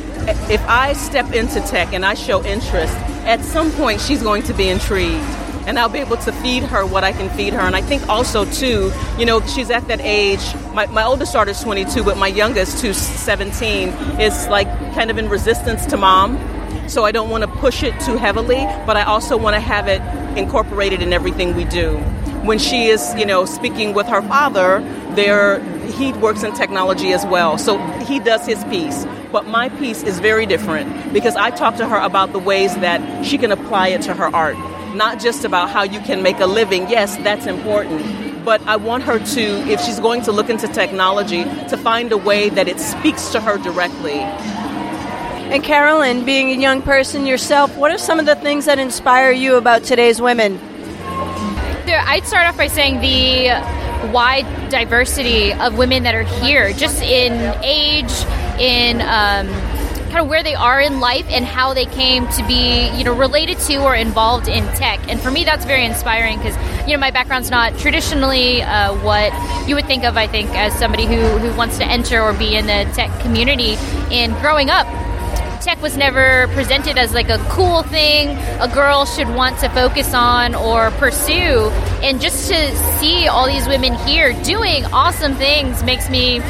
if 0.50 0.67
I 0.67 0.94
step 0.94 1.34
into 1.34 1.60
tech 1.60 1.93
and 1.93 2.02
I 2.02 2.14
show 2.14 2.43
interest, 2.43 2.96
at 3.26 3.44
some 3.44 3.71
point 3.73 4.00
she's 4.00 4.23
going 4.23 4.43
to 4.44 4.55
be 4.55 4.69
intrigued 4.69 5.25
and 5.67 5.79
I'll 5.79 5.88
be 5.88 5.99
able 5.99 6.19
to 6.19 6.32
feed 6.32 6.62
her 6.65 6.85
what 6.87 7.05
I 7.05 7.12
can 7.12 7.31
feed 7.31 7.55
her. 7.55 7.61
And 7.61 7.75
I 7.75 7.81
think 7.81 8.06
also 8.09 8.44
too, 8.44 8.93
you 9.19 9.25
know, 9.25 9.41
she's 9.47 9.71
at 9.71 9.88
that 9.88 10.00
age. 10.00 10.43
My, 10.75 10.87
my 10.87 11.05
oldest 11.05 11.32
daughter 11.32 11.50
is 11.50 11.61
22, 11.62 12.05
but 12.05 12.19
my 12.19 12.26
youngest, 12.26 12.82
who's 12.82 12.99
17, 12.99 13.88
is 14.21 14.47
like 14.49 14.69
kind 14.94 15.11
of 15.11 15.19
in 15.19 15.29
resistance 15.29 15.87
to 15.87 15.97
mom. 15.97 16.38
So 16.88 17.05
I 17.05 17.12
don't 17.12 17.31
want 17.31 17.44
to 17.44 17.49
push 17.49 17.82
it 17.82 17.99
too 18.00 18.17
heavily, 18.17 18.67
but 18.87 18.97
I 18.97 19.05
also 19.05 19.38
want 19.38 19.55
to 19.55 19.61
have 19.61 19.88
it 19.88 20.03
incorporated 20.37 21.00
in 21.00 21.12
everything 21.12 21.56
we 21.56 21.65
do. 21.65 21.97
When 22.44 22.59
she 22.59 22.87
is, 22.87 23.15
you 23.15 23.25
know, 23.25 23.47
speaking 23.47 23.94
with 23.94 24.06
her 24.09 24.20
father, 24.20 24.81
there 25.15 25.61
he 25.94 26.12
works 26.12 26.43
in 26.43 26.55
technology 26.55 27.12
as 27.12 27.25
well. 27.26 27.58
So 27.58 27.79
he 28.05 28.19
does 28.19 28.46
his 28.46 28.62
piece. 28.64 29.06
But 29.32 29.46
my 29.46 29.69
piece 29.69 30.02
is 30.02 30.20
very 30.20 30.46
different 30.46 31.12
because 31.12 31.35
I 31.37 31.50
talk 31.50 31.76
to 31.76 31.88
her 31.88 31.96
about 31.96 32.32
the 32.32 32.38
ways 32.38 32.75
that 32.76 33.25
she 33.25 33.38
can 33.38 33.50
apply 33.50 33.88
it 33.88 34.02
to 34.02 34.14
her 34.14 34.35
art. 34.35 34.56
Not 34.94 35.20
just 35.20 35.44
about 35.44 35.70
how 35.70 35.82
you 35.82 36.00
can 36.00 36.23
make 36.23 36.38
a 36.38 36.46
living. 36.46 36.88
Yes, 36.88 37.17
that's 37.19 37.46
important. 37.46 38.44
But 38.44 38.62
I 38.67 38.76
want 38.76 39.05
her 39.05 39.19
to, 39.19 39.43
if 39.69 39.81
she's 39.81 39.98
going 39.98 40.22
to 40.22 40.32
look 40.32 40.51
into 40.51 40.69
technology, 40.69 41.44
to 41.44 41.77
find 41.77 42.13
a 42.13 42.19
way 42.19 42.48
that 42.51 42.69
it 42.69 42.79
speaks 42.79 43.31
to 43.31 43.41
her 43.41 43.58
directly. 43.58 44.20
And 44.20 45.65
Carolyn, 45.65 46.24
being 46.24 46.51
a 46.51 46.60
young 46.60 46.82
person 46.82 47.27
yourself, 47.27 47.77
what 47.77 47.91
are 47.91 47.98
some 47.98 48.19
of 48.19 48.27
the 48.27 48.36
things 48.36 48.67
that 48.67 48.79
inspire 48.79 49.32
you 49.32 49.56
about 49.56 49.84
today's 49.84 50.20
women? 50.20 50.60
I'd 51.86 52.27
start 52.27 52.46
off 52.46 52.56
by 52.56 52.69
saying 52.69 53.01
the 53.01 53.83
wide 54.05 54.70
diversity 54.70 55.53
of 55.53 55.77
women 55.77 56.03
that 56.05 56.15
are 56.15 56.23
here, 56.23 56.73
just 56.73 57.03
in 57.03 57.32
age, 57.63 58.13
in 58.58 59.01
um, 59.01 59.49
kind 60.06 60.19
of 60.19 60.29
where 60.29 60.43
they 60.43 60.55
are 60.55 60.81
in 60.81 61.01
life, 61.01 61.27
and 61.29 61.44
how 61.44 61.75
they 61.75 61.87
came 61.87 62.29
to 62.29 62.46
be, 62.46 62.89
you 62.96 63.05
know, 63.05 63.13
related 63.13 63.58
to 63.58 63.77
or 63.79 63.94
involved 63.96 64.46
in 64.49 64.65
tech. 64.75 65.01
And 65.08 65.20
for 65.20 65.31
me, 65.31 65.44
that's 65.44 65.65
very 65.65 65.84
inspiring 65.84 66.39
because, 66.39 66.56
you 66.87 66.93
know, 66.93 67.01
my 67.01 67.11
background's 67.11 67.51
not 67.51 67.77
traditionally 67.79 68.63
uh, 68.63 68.94
what 69.03 69.32
you 69.69 69.75
would 69.75 69.87
think 69.87 70.05
of, 70.05 70.17
I 70.17 70.27
think, 70.27 70.51
as 70.51 70.73
somebody 70.79 71.06
who, 71.06 71.20
who 71.39 71.56
wants 71.56 71.79
to 71.79 71.84
enter 71.84 72.23
or 72.23 72.32
be 72.32 72.55
in 72.55 72.67
the 72.67 72.89
tech 72.94 73.11
community. 73.20 73.75
And 74.11 74.34
growing 74.37 74.70
up, 74.70 74.87
tech 75.65 75.81
was 75.81 75.97
never 75.97 76.47
presented 76.49 76.99
as 76.99 77.15
like 77.15 77.31
a 77.31 77.39
cool 77.49 77.83
thing 77.85 78.29
a 78.61 78.71
girl 78.73 79.06
should 79.06 79.29
want 79.29 79.59
to 79.59 79.69
focus 79.71 80.13
on 80.13 80.55
or 80.55 80.91
pursue. 80.93 81.71
And 82.03 82.21
just 82.21 82.51
to 82.51 82.77
see 82.99 83.29
all 83.29 83.47
these 83.47 83.67
women 83.67 83.94
here 84.06 84.35
doing 84.43 84.85
awesome 84.87 85.35
things 85.35 85.83
makes 85.83 86.11
me 86.11 86.41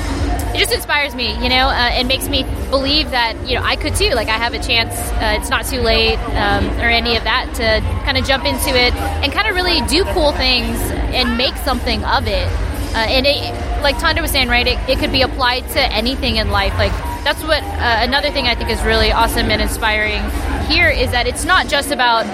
it 0.54 0.58
just 0.58 0.72
inspires 0.72 1.16
me, 1.16 1.32
you 1.42 1.48
know, 1.48 1.66
uh, 1.66 1.90
and 1.94 2.06
makes 2.06 2.28
me 2.28 2.44
believe 2.70 3.10
that 3.10 3.36
you 3.46 3.56
know 3.56 3.62
I 3.62 3.76
could 3.76 3.94
too. 3.94 4.10
Like 4.10 4.28
I 4.28 4.38
have 4.38 4.52
a 4.52 4.58
chance. 4.60 4.94
Uh, 4.94 5.38
it's 5.40 5.50
not 5.50 5.64
too 5.64 5.80
late 5.80 6.18
um, 6.34 6.66
or 6.80 6.88
any 6.88 7.16
of 7.16 7.22
that 7.24 7.52
to 7.54 7.80
kind 8.04 8.18
of 8.18 8.24
jump 8.24 8.44
into 8.44 8.70
it 8.70 8.94
and 8.94 9.32
kind 9.32 9.48
of 9.48 9.54
really 9.54 9.80
do 9.86 10.04
cool 10.12 10.32
things 10.32 10.76
and 11.14 11.36
make 11.36 11.54
something 11.58 12.04
of 12.04 12.26
it. 12.26 12.48
Uh, 12.94 12.98
and 12.98 13.26
it, 13.26 13.82
like 13.82 13.96
Tonda 13.96 14.22
was 14.22 14.30
saying, 14.30 14.48
right? 14.48 14.66
It, 14.66 14.78
it 14.88 14.98
could 14.98 15.10
be 15.10 15.22
applied 15.22 15.68
to 15.70 15.80
anything 15.80 16.36
in 16.36 16.50
life. 16.50 16.74
Like 16.78 16.92
that's 17.24 17.42
what 17.42 17.62
uh, 17.62 18.04
another 18.04 18.30
thing 18.30 18.46
I 18.46 18.54
think 18.54 18.68
is 18.68 18.82
really 18.82 19.10
awesome 19.10 19.50
and 19.50 19.62
inspiring 19.62 20.22
here 20.68 20.90
is 20.90 21.10
that 21.10 21.26
it's 21.26 21.44
not 21.44 21.68
just 21.68 21.90
about 21.90 22.24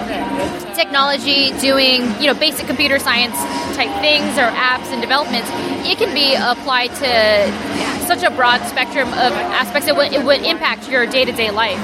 technology 0.75 1.51
doing 1.59 2.01
you 2.19 2.27
know 2.27 2.33
basic 2.33 2.67
computer 2.67 2.99
science 2.99 3.35
type 3.75 3.91
things 4.01 4.37
or 4.37 4.51
apps 4.51 4.91
and 4.91 5.01
developments. 5.01 5.49
It 5.87 5.97
can 5.97 6.13
be 6.13 6.35
applied 6.35 6.89
to 6.99 8.05
such 8.05 8.23
a 8.23 8.35
broad 8.35 8.59
spectrum 8.67 9.07
of 9.09 9.31
aspects. 9.55 9.87
that 9.87 9.95
would, 9.95 10.11
it 10.11 10.23
would 10.23 10.41
impact 10.41 10.89
your 10.89 11.05
day 11.05 11.23
to 11.23 11.31
day 11.31 11.51
life. 11.51 11.79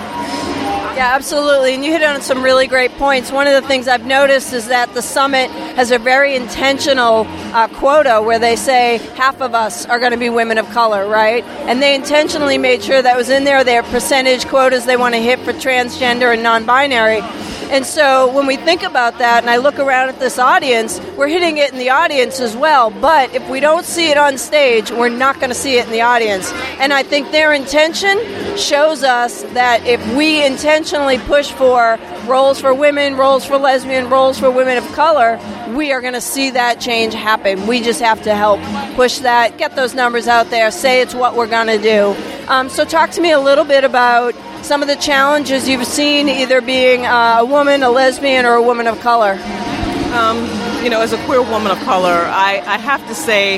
Yeah, 0.98 1.13
absolutely. 1.13 1.75
And 1.75 1.86
you 1.86 1.92
hit 1.92 2.01
on 2.01 2.22
some 2.22 2.42
really 2.42 2.66
great 2.66 2.89
points. 2.94 3.32
One 3.32 3.46
of 3.46 3.54
the 3.54 3.68
things 3.68 3.88
I've 3.88 4.08
noticed 4.08 4.51
is 4.51 4.70
that 4.70 4.96
the 4.96 5.04
summit 5.04 5.51
has 5.75 5.92
a 5.92 6.00
very 6.00 6.36
intentional 6.36 7.27
uh, 7.54 7.68
quota 7.68 8.20
where 8.20 8.39
they 8.39 8.56
say 8.56 8.98
half 9.16 9.39
of 9.39 9.54
us 9.54 9.86
are 9.86 10.00
going 10.00 10.13
to 10.13 10.18
be 10.18 10.32
women 10.32 10.58
of 10.58 10.68
color, 10.72 11.08
right? 11.08 11.44
And 11.44 11.84
they 11.84 11.94
intentionally 11.94 12.58
made 12.58 12.82
sure 12.82 13.00
that 13.00 13.16
was 13.16 13.30
in 13.30 13.44
there, 13.44 13.63
their 13.63 13.84
percentage 13.84 14.48
quotas 14.48 14.88
they 14.88 14.98
want 14.98 15.13
to 15.13 15.22
hit 15.22 15.38
for 15.42 15.54
transgender 15.54 16.34
and 16.34 16.42
non 16.42 16.66
binary. 16.66 17.22
And 17.70 17.86
so 17.86 18.32
when 18.34 18.48
we 18.48 18.56
think 18.56 18.82
about 18.84 19.18
that, 19.18 19.44
and 19.44 19.50
I 19.50 19.58
look 19.58 19.77
around 19.77 20.08
at 20.08 20.20
this 20.20 20.39
audience, 20.39 21.01
we're 21.18 21.27
hitting 21.27 21.58
it 21.58 21.74
in 21.74 21.77
the 21.77 21.89
audience 21.89 22.39
as 22.39 22.56
well. 22.56 22.92
But 22.92 23.36
if 23.36 23.48
we 23.50 23.60
don't 23.60 23.86
see 23.86 24.10
it 24.10 24.18
on 24.18 24.38
stage, 24.38 24.89
we're 24.89 25.10
not 25.10 25.36
going 25.36 25.50
to 25.50 25.56
see 25.56 25.77
it 25.77 25.86
in 25.86 25.92
the 25.92 26.00
audience. 26.00 26.50
And 26.80 26.94
I 26.94 27.04
think 27.04 27.32
their 27.32 27.51
intention 27.51 28.18
shows 28.56 29.04
us 29.04 29.44
that 29.51 29.86
if 29.86 30.00
we 30.16 30.46
intentionally 30.88 31.17
push 31.27 31.51
for 31.51 32.00
roles 32.27 32.62
for 32.62 32.74
women, 32.74 33.17
roles 33.17 33.44
for 33.44 33.58
lesbian, 33.58 34.10
roles 34.10 34.39
for 34.39 34.50
women 34.50 34.77
of 34.77 34.86
color, 34.94 35.38
we 35.75 35.91
are 35.91 36.00
going 36.00 36.13
to 36.13 36.22
see 36.22 36.51
that 36.51 36.79
change 36.79 37.13
happen. 37.13 37.67
We 37.67 37.82
just 37.82 38.00
have 38.00 38.24
to 38.24 38.34
help 38.34 38.62
push 38.96 39.17
that, 39.20 39.58
get 39.58 39.75
those 39.75 39.94
numbers 39.94 40.29
out 40.29 40.50
there, 40.50 40.72
say 40.72 41.01
it's 41.01 41.13
what 41.13 41.36
we're 41.36 41.48
going 41.48 41.67
to 41.67 41.77
do. 41.77 42.15
Um, 42.48 42.70
so, 42.70 42.86
talk 42.86 43.12
to 43.12 43.22
me 43.22 43.34
a 43.34 43.39
little 43.39 43.65
bit 43.65 43.84
about 43.84 44.34
some 44.63 44.82
of 44.82 44.88
the 44.88 44.96
challenges 44.96 45.67
you've 45.67 45.86
seen 45.86 46.29
either 46.29 46.62
being 46.62 47.06
uh, 47.06 47.39
a 47.39 47.46
woman, 47.46 47.84
a 47.84 47.89
lesbian, 47.89 48.46
or 48.46 48.53
a 48.53 48.63
woman 48.63 48.88
of 48.88 48.98
color? 49.01 49.34
Um, 50.13 50.38
you 50.82 50.89
know, 50.89 51.01
as 51.01 51.12
a 51.12 51.22
queer 51.25 51.41
woman 51.41 51.70
of 51.70 51.79
color, 51.79 52.13
I, 52.13 52.63
I 52.65 52.77
have 52.77 53.06
to 53.10 53.13
say, 53.13 53.58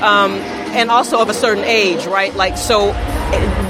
um, 0.00 0.32
and 0.74 0.90
also 0.90 1.20
of 1.20 1.28
a 1.28 1.34
certain 1.34 1.62
age, 1.62 2.06
right? 2.06 2.34
Like, 2.34 2.56
so 2.56 2.90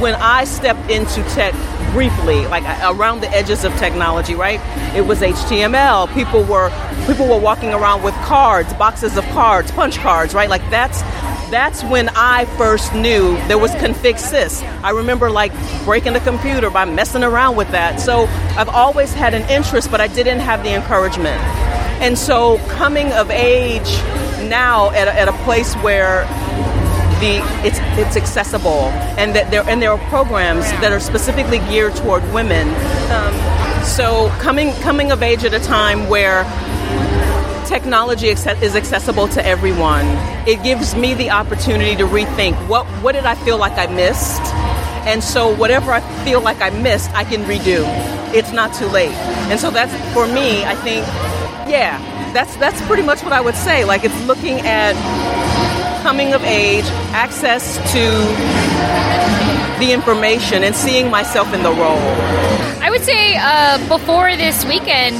when 0.01 0.15
I 0.15 0.45
stepped 0.45 0.91
into 0.91 1.23
tech 1.31 1.55
briefly, 1.93 2.47
like 2.47 2.65
around 2.83 3.21
the 3.21 3.31
edges 3.31 3.65
of 3.65 3.75
technology, 3.77 4.35
right? 4.35 4.61
It 4.97 5.03
was 5.03 5.21
HTML. 5.21 6.13
People 6.13 6.43
were 6.45 6.71
people 7.07 7.29
were 7.29 7.39
walking 7.39 7.73
around 7.73 8.03
with 8.03 8.15
cards, 8.25 8.73
boxes 8.75 9.17
of 9.17 9.25
cards, 9.27 9.71
punch 9.71 9.99
cards, 9.99 10.35
right? 10.35 10.49
Like 10.49 10.69
that's 10.71 11.03
that's 11.51 11.85
when 11.85 12.09
I 12.11 12.47
first 12.57 12.93
knew 12.95 13.37
there 13.47 13.59
was 13.59 13.71
config 13.73 14.15
sys. 14.15 14.63
I 14.83 14.91
remember 14.91 15.31
like 15.31 15.53
breaking 15.85 16.15
the 16.15 16.21
computer 16.21 16.71
by 16.71 16.85
messing 16.85 17.23
around 17.23 17.57
with 17.57 17.71
that. 17.71 18.01
So 18.01 18.27
I've 18.57 18.69
always 18.69 19.13
had 19.15 19.35
an 19.35 19.49
interest, 19.49 19.91
but 19.91 20.01
I 20.01 20.09
didn't 20.09 20.41
have 20.41 20.65
the 20.65 20.75
encouragement. 20.75 21.41
And 22.03 22.19
so 22.19 22.59
coming 22.69 23.13
of 23.13 23.31
age 23.31 23.99
now 24.49 24.91
at 24.91 25.07
a, 25.07 25.15
at 25.15 25.29
a 25.29 25.33
place 25.45 25.75
where 25.77 26.25
the 27.21 27.41
it's 27.67 27.79
it's 27.99 28.17
accessible 28.17 28.89
and 29.19 29.35
that 29.35 29.51
there 29.51 29.69
and 29.69 29.81
there 29.81 29.93
are 29.93 30.09
programs 30.09 30.65
that 30.81 30.93
are 30.93 31.01
specifically 31.01 31.59
geared 31.71 31.95
toward 31.97 32.23
women. 32.33 32.69
Um, 33.11 33.85
so 33.85 34.29
coming 34.41 34.73
coming 34.83 35.13
of 35.13 35.23
age 35.23 35.45
at 35.45 35.55
a 35.55 35.61
time 35.61 36.09
where 36.09 36.45
technology 37.67 38.29
is 38.29 38.47
accessible 38.47 39.29
to 39.29 39.45
everyone. 39.45 40.07
It 40.47 40.63
gives 40.63 40.95
me 40.95 41.15
the 41.15 41.31
opportunity 41.31 41.97
to 41.97 42.05
rethink 42.05 42.55
what 42.69 42.87
what 43.03 43.13
did 43.13 43.25
I 43.25 43.35
feel 43.35 43.59
like 43.59 43.73
I 43.79 43.87
missed, 43.93 44.43
and 45.07 45.23
so 45.23 45.55
whatever 45.55 45.93
I 45.93 46.01
feel 46.25 46.41
like 46.41 46.61
I 46.61 46.71
missed, 46.71 47.11
I 47.15 47.25
can 47.25 47.43
redo. 47.45 47.85
It's 48.35 48.53
not 48.53 48.75
too 48.75 48.87
late, 48.87 49.15
and 49.51 49.59
so 49.59 49.71
that's 49.71 49.93
for 50.13 50.27
me. 50.27 50.65
I 50.65 50.75
think, 50.77 51.07
yeah, 51.69 51.99
that's 52.33 52.57
that's 52.57 52.81
pretty 52.87 53.03
much 53.03 53.23
what 53.23 53.33
I 53.33 53.41
would 53.41 53.55
say. 53.55 53.85
Like 53.85 54.05
it's 54.05 54.27
looking 54.27 54.61
at 54.61 54.95
coming 56.05 56.35
of 56.35 56.45
age, 56.45 56.85
access 57.17 57.77
to 57.91 58.05
the 59.81 59.91
information, 59.91 60.63
and 60.63 60.77
seeing 60.77 61.11
myself 61.11 61.55
in 61.55 61.63
the 61.63 61.71
role. 61.71 62.05
I 62.85 62.89
would 62.91 63.01
say 63.01 63.37
uh, 63.41 63.79
before 63.89 64.37
this 64.37 64.67
weekend, 64.67 65.17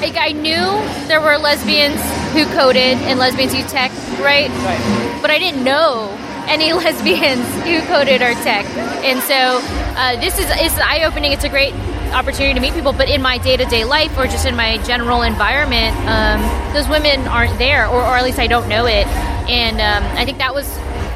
like 0.00 0.16
I 0.16 0.30
knew 0.38 0.62
there 1.08 1.20
were 1.20 1.36
lesbians 1.36 2.00
who 2.32 2.46
coded 2.54 2.96
and 3.08 3.18
lesbians 3.18 3.54
who 3.54 3.64
tech, 3.64 3.90
right? 4.20 4.50
Right. 4.50 5.18
But 5.20 5.32
I 5.32 5.40
didn't 5.40 5.64
know 5.64 6.16
any 6.46 6.72
lesbians 6.84 7.44
who 7.64 7.82
coded 7.88 8.22
or 8.22 8.34
tech, 8.46 8.64
and 9.02 9.18
so 9.24 9.58
uh, 9.98 10.14
this 10.20 10.38
is 10.38 10.46
it's 10.62 10.78
eye 10.78 11.02
opening. 11.02 11.32
It's 11.32 11.42
a 11.42 11.48
great 11.48 11.74
opportunity 12.12 12.54
to 12.54 12.60
meet 12.60 12.74
people, 12.74 12.92
but 12.92 13.08
in 13.08 13.22
my 13.22 13.38
day 13.38 13.56
to 13.56 13.64
day 13.64 13.84
life 13.84 14.16
or 14.18 14.26
just 14.26 14.46
in 14.46 14.56
my 14.56 14.78
general 14.78 15.22
environment, 15.22 15.96
um, 16.06 16.40
those 16.74 16.88
women 16.88 17.26
aren't 17.28 17.58
there, 17.58 17.86
or, 17.86 18.02
or, 18.02 18.16
at 18.16 18.24
least 18.24 18.38
I 18.38 18.46
don't 18.46 18.68
know 18.68 18.86
it. 18.86 19.06
And 19.48 19.76
um, 19.80 20.18
I 20.18 20.24
think 20.24 20.38
that 20.38 20.54
was 20.54 20.68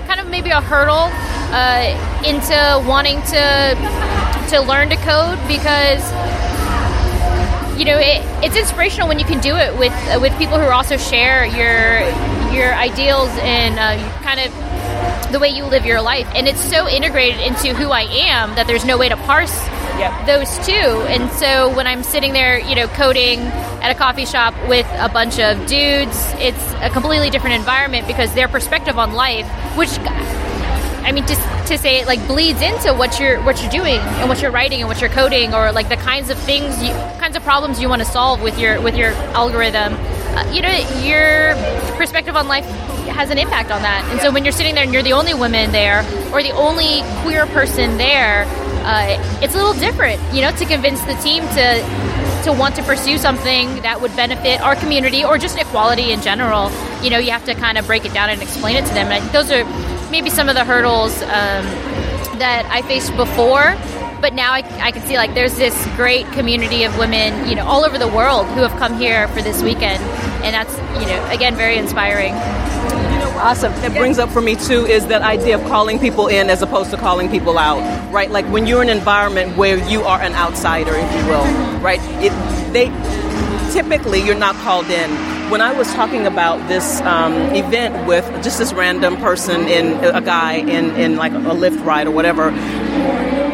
kind 0.07 0.21
of 0.21 0.29
maybe 0.29 0.51
a 0.51 0.61
hurdle 0.61 1.09
uh, 1.53 2.23
into 2.25 2.89
wanting 2.89 3.23
to 3.23 4.47
to 4.51 4.61
learn 4.63 4.89
to 4.91 4.97
code 4.97 5.39
because 5.49 6.03
you 7.79 7.85
know, 7.85 7.99
it, 7.99 8.23
it's 8.43 8.57
inspirational 8.57 9.07
when 9.07 9.19
you 9.19 9.27
can 9.27 9.41
do 9.41 9.55
it 9.55 9.79
with 9.79 9.93
uh, 10.09 10.19
with 10.21 10.37
people 10.39 10.59
who 10.59 10.67
also 10.67 10.97
share 10.97 11.45
your 11.45 12.01
your 12.55 12.75
ideals 12.75 13.29
and 13.43 13.79
uh, 13.79 14.23
kind 14.23 14.41
of 14.41 15.33
the 15.33 15.39
way 15.39 15.49
you 15.49 15.65
live 15.65 15.85
your 15.85 16.01
life. 16.01 16.27
And 16.35 16.49
it's 16.49 16.61
so 16.61 16.89
integrated 16.89 17.41
into 17.41 17.75
who 17.75 17.91
I 17.91 18.03
am 18.03 18.55
that 18.55 18.67
there's 18.67 18.85
no 18.85 18.97
way 18.97 19.11
to 19.11 19.17
parse 19.17 19.55
yep. 19.99 20.27
those 20.27 20.51
two. 20.67 20.73
And 20.73 21.31
so 21.33 21.75
when 21.75 21.87
I'm 21.87 22.03
sitting 22.03 22.33
there, 22.33 22.59
you 22.59 22.75
know, 22.75 22.89
coding 22.89 23.41
at 23.41 23.91
a 23.91 23.95
coffee 23.95 24.27
shop 24.27 24.55
with 24.69 24.87
a 24.99 25.09
bunch 25.09 25.39
of 25.39 25.67
dudes, 25.67 26.17
it's 26.39 26.73
a 26.81 26.91
completely 26.91 27.31
different 27.31 27.57
environment 27.57 28.07
because 28.07 28.35
their 28.35 28.49
perspective 28.49 28.99
on 28.99 29.13
life, 29.13 29.47
which 29.77 29.91
I 31.07 31.13
mean, 31.13 31.27
just 31.27 31.41
to 31.69 31.79
say 31.79 32.01
it 32.01 32.07
like 32.07 32.25
bleeds 32.27 32.61
into 32.61 32.93
what 32.93 33.21
you're 33.21 33.41
what 33.43 33.61
you're 33.63 33.71
doing 33.71 34.01
and 34.01 34.29
what 34.29 34.43
you're 34.43 34.51
writing 34.51 34.81
and 34.81 34.89
what 34.89 35.01
you're 35.01 35.11
coding, 35.11 35.55
or 35.55 35.71
like 35.71 35.89
the 35.89 35.97
kinds 35.97 36.31
of 36.31 36.39
things, 36.39 36.83
you, 36.83 36.91
kinds 37.21 37.37
of 37.37 37.45
problems 37.45 37.81
you 37.81 37.89
want 37.89 38.03
to 38.03 38.09
solve 38.09 38.43
with 38.43 38.59
your 38.59 38.81
with 38.81 38.97
your 38.97 39.11
algorithm. 39.35 39.95
Uh, 39.95 40.53
you 40.53 40.61
know, 40.61 40.71
your 41.03 41.55
perspective 41.97 42.35
on 42.35 42.49
life 42.49 42.67
has 43.07 43.31
an 43.31 43.39
impact 43.39 43.71
on 43.71 43.83
that. 43.83 44.05
And 44.11 44.21
so 44.21 44.33
when 44.33 44.45
you're 44.45 44.53
sitting 44.53 44.75
there 44.75 44.85
and 44.85 44.93
you're 44.93 45.03
the 45.03 45.13
only 45.13 45.33
woman 45.33 45.71
there, 45.71 46.01
or 46.33 46.43
the 46.43 46.51
only 46.51 47.03
queer 47.23 47.47
person 47.47 47.97
there, 47.99 48.45
uh, 48.87 49.41
it's 49.43 49.55
a 49.55 49.59
little 49.59 49.75
different. 49.75 50.23
You 50.33 50.43
know, 50.43 50.53
to 50.53 50.65
convince 50.65 51.03
the 51.03 51.15
team 51.15 51.43
to 51.43 51.83
to 52.45 52.53
want 52.53 52.77
to 52.77 52.83
pursue 52.85 53.19
something 53.19 53.83
that 53.83 54.01
would 54.01 54.15
benefit 54.15 54.61
our 54.61 54.77
community 54.77 55.25
or 55.25 55.37
just 55.37 55.59
equality 55.59 56.13
in 56.13 56.23
general. 56.23 56.71
You 57.03 57.11
know, 57.11 57.19
you 57.19 57.33
have 57.33 57.45
to 57.47 57.55
kind 57.55 57.77
of 57.77 57.87
break 57.87 58.05
it 58.05 58.15
down 58.15 58.31
and 58.31 58.41
explain 58.41 58.77
it 58.77 58.87
to 58.87 58.95
them. 58.95 59.07
And 59.07 59.15
I 59.15 59.21
think 59.21 59.33
those 59.33 59.51
are 59.51 59.65
maybe 60.11 60.31
some 60.31 60.49
of 60.49 60.55
the 60.55 60.65
hurdles 60.65 61.21
um, 61.23 61.67
that 62.39 62.69
I 62.71 62.83
faced 62.83 63.17
before. 63.17 63.75
But 64.21 64.33
now 64.33 64.53
I, 64.53 64.59
I 64.81 64.93
can 64.93 65.03
see 65.03 65.17
like 65.17 65.35
there's 65.35 65.57
this 65.57 65.75
great 65.97 66.25
community 66.33 66.85
of 66.85 66.97
women, 66.97 67.49
you 67.49 67.57
know, 67.57 67.67
all 67.67 67.85
over 67.85 67.99
the 67.99 68.09
world 68.09 68.47
who 68.49 68.61
have 68.63 68.79
come 68.79 68.99
here 68.99 69.27
for 69.29 69.43
this 69.43 69.63
weekend, 69.63 70.03
and 70.43 70.55
that's 70.55 70.73
you 71.01 71.07
know 71.07 71.29
again 71.31 71.55
very 71.57 71.77
inspiring. 71.77 72.35
Awesome. 73.37 73.73
It 73.85 73.93
brings 73.93 74.19
up 74.19 74.31
for 74.31 74.41
me 74.41 74.57
too 74.57 74.87
is 74.87 75.07
that 75.09 75.23
idea 75.23 75.59
of 75.59 75.63
calling 75.69 75.99
people 75.99 76.27
in 76.27 76.51
as 76.51 76.63
opposed 76.63 76.91
to 76.91 76.97
calling 76.97 77.29
people 77.29 77.59
out, 77.59 77.81
right? 78.13 78.31
Like 78.31 78.47
when 78.47 78.67
you're 78.67 78.83
in 78.83 78.89
an 78.89 78.97
environment 78.97 79.57
where 79.57 79.77
you 79.89 80.03
are 80.03 80.21
an 80.21 80.33
outsider, 80.33 80.95
if 80.95 81.15
you 81.15 81.27
will, 81.27 81.45
right? 81.81 82.01
It 82.23 82.33
they 82.73 82.87
typically 83.73 84.21
you're 84.23 84.35
not 84.35 84.55
called 84.57 84.87
in 84.87 85.11
when 85.51 85.61
I 85.61 85.73
was 85.73 85.87
talking 85.95 86.27
about 86.27 86.67
this 86.69 87.01
um, 87.03 87.35
event 87.55 88.09
with 88.09 88.25
just 88.43 88.59
this 88.59 88.73
random 88.73 89.17
person 89.19 89.69
in 89.69 89.93
a 90.05 90.21
guy 90.21 90.55
in, 90.55 90.91
in 90.97 91.17
like 91.17 91.33
a 91.33 91.55
Lyft 91.55 91.85
ride 91.85 92.09
or 92.09 92.11
whatever, 92.11 92.51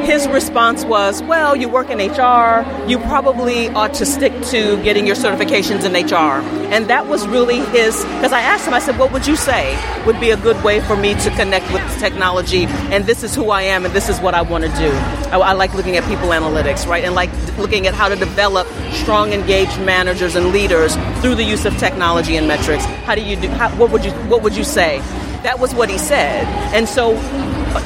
his 0.02 0.26
response 0.28 0.84
was, 0.84 1.22
Well, 1.22 1.56
you 1.56 1.68
work 1.68 1.90
in 1.90 1.98
HR, 1.98 2.64
you 2.88 2.98
probably 2.98 3.68
ought 3.70 3.94
to 3.94 4.06
stick 4.06 4.32
to 4.46 4.82
getting 4.82 5.06
your 5.06 5.16
certifications 5.16 5.84
in 5.84 5.92
HR. 5.92 6.42
And 6.72 6.88
that 6.88 7.06
was 7.06 7.26
really 7.26 7.60
his, 7.66 8.04
because 8.04 8.32
I 8.32 8.40
asked 8.40 8.66
him, 8.66 8.74
I 8.74 8.78
said, 8.78 8.98
What 8.98 9.12
would 9.12 9.26
you 9.26 9.36
say 9.36 9.78
would 10.04 10.20
be 10.20 10.30
a 10.30 10.36
good 10.36 10.62
way 10.64 10.80
for 10.80 10.96
me 10.96 11.14
to 11.14 11.30
connect 11.30 11.72
with 11.72 11.82
technology? 11.98 12.64
And 12.66 13.06
this 13.06 13.22
is 13.22 13.34
who 13.34 13.50
I 13.50 13.62
am, 13.62 13.84
and 13.84 13.94
this 13.94 14.08
is 14.08 14.20
what 14.20 14.34
I 14.34 14.42
want 14.42 14.64
to 14.64 14.70
do. 14.70 14.90
I, 15.30 15.38
I 15.38 15.52
like 15.52 15.74
looking 15.74 15.96
at 15.96 16.04
people 16.04 16.28
analytics, 16.28 16.86
right? 16.86 17.04
And 17.04 17.14
like 17.14 17.30
looking 17.58 17.86
at 17.86 17.94
how 17.94 18.08
to 18.08 18.16
develop 18.16 18.66
strong, 18.92 19.32
engaged 19.32 19.80
managers 19.80 20.36
and 20.36 20.52
leaders 20.52 20.94
through 21.20 21.36
the 21.36 21.44
use 21.44 21.64
of 21.64 21.76
technology 21.78 22.36
and 22.36 22.48
metrics. 22.48 22.84
How 23.06 23.14
do 23.14 23.22
you 23.22 23.36
do, 23.36 23.48
how, 23.48 23.70
what, 23.76 23.90
would 23.90 24.04
you, 24.04 24.12
what 24.28 24.42
would 24.42 24.56
you 24.56 24.64
say? 24.64 24.98
That 25.42 25.58
was 25.58 25.74
what 25.74 25.90
he 25.90 25.98
said. 25.98 26.46
And 26.72 26.88
so 26.88 27.16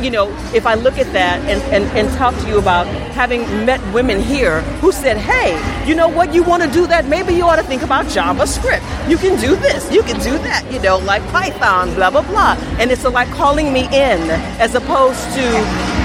you 0.02 0.11
know, 0.11 0.28
if 0.55 0.66
I 0.66 0.75
look 0.75 0.99
at 0.99 1.12
that 1.12 1.40
and, 1.49 1.62
and, 1.73 1.85
and 1.97 2.09
talk 2.16 2.35
to 2.43 2.49
you 2.49 2.59
about 2.59 2.87
having 3.12 3.43
met 3.64 3.81
women 3.93 4.21
here 4.21 4.61
who 4.81 4.93
said, 4.93 5.16
hey, 5.16 5.57
you 5.88 5.95
know 5.95 6.09
what, 6.09 6.35
you 6.35 6.43
want 6.43 6.62
to 6.62 6.71
do 6.71 6.87
that, 6.87 7.07
maybe 7.07 7.35
you 7.35 7.45
ought 7.45 7.57
to 7.57 7.62
think 7.62 7.83
about 7.83 8.07
JavaScript. 8.07 9.09
You 9.09 9.16
can 9.16 9.40
do 9.40 9.57
this, 9.57 9.90
you 9.93 10.02
can 10.02 10.21
do 10.21 10.38
that, 10.38 10.71
you 10.71 10.81
know, 10.81 10.99
like 10.99 11.23
Python, 11.28 11.95
blah, 11.95 12.11
blah, 12.11 12.23
blah. 12.23 12.57
And 12.78 12.90
it's 12.90 13.05
like 13.05 13.28
calling 13.31 13.73
me 13.73 13.85
in 13.87 14.31
as 14.61 14.75
opposed 14.75 15.23
to 15.35 15.97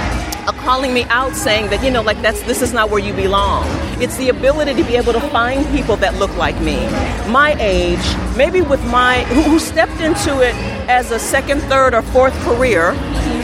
uh, 0.47 0.51
calling 0.63 0.91
me 0.93 1.03
out 1.05 1.35
saying 1.35 1.69
that 1.69 1.83
you 1.83 1.91
know 1.91 2.01
like 2.01 2.19
that's 2.23 2.41
this 2.43 2.63
is 2.63 2.73
not 2.73 2.89
where 2.89 2.99
you 2.99 3.13
belong. 3.13 3.63
It's 4.01 4.17
the 4.17 4.29
ability 4.29 4.73
to 4.73 4.83
be 4.83 4.95
able 4.95 5.13
to 5.13 5.21
find 5.29 5.63
people 5.67 5.97
that 5.97 6.15
look 6.15 6.35
like 6.35 6.59
me. 6.61 6.77
My 7.31 7.55
age 7.59 8.01
maybe 8.35 8.61
with 8.61 8.83
my 8.85 9.23
who, 9.25 9.43
who 9.43 9.59
stepped 9.59 10.01
into 10.01 10.41
it 10.41 10.55
as 10.89 11.11
a 11.11 11.19
second 11.19 11.61
third 11.61 11.93
or 11.93 12.01
fourth 12.01 12.33
career 12.41 12.93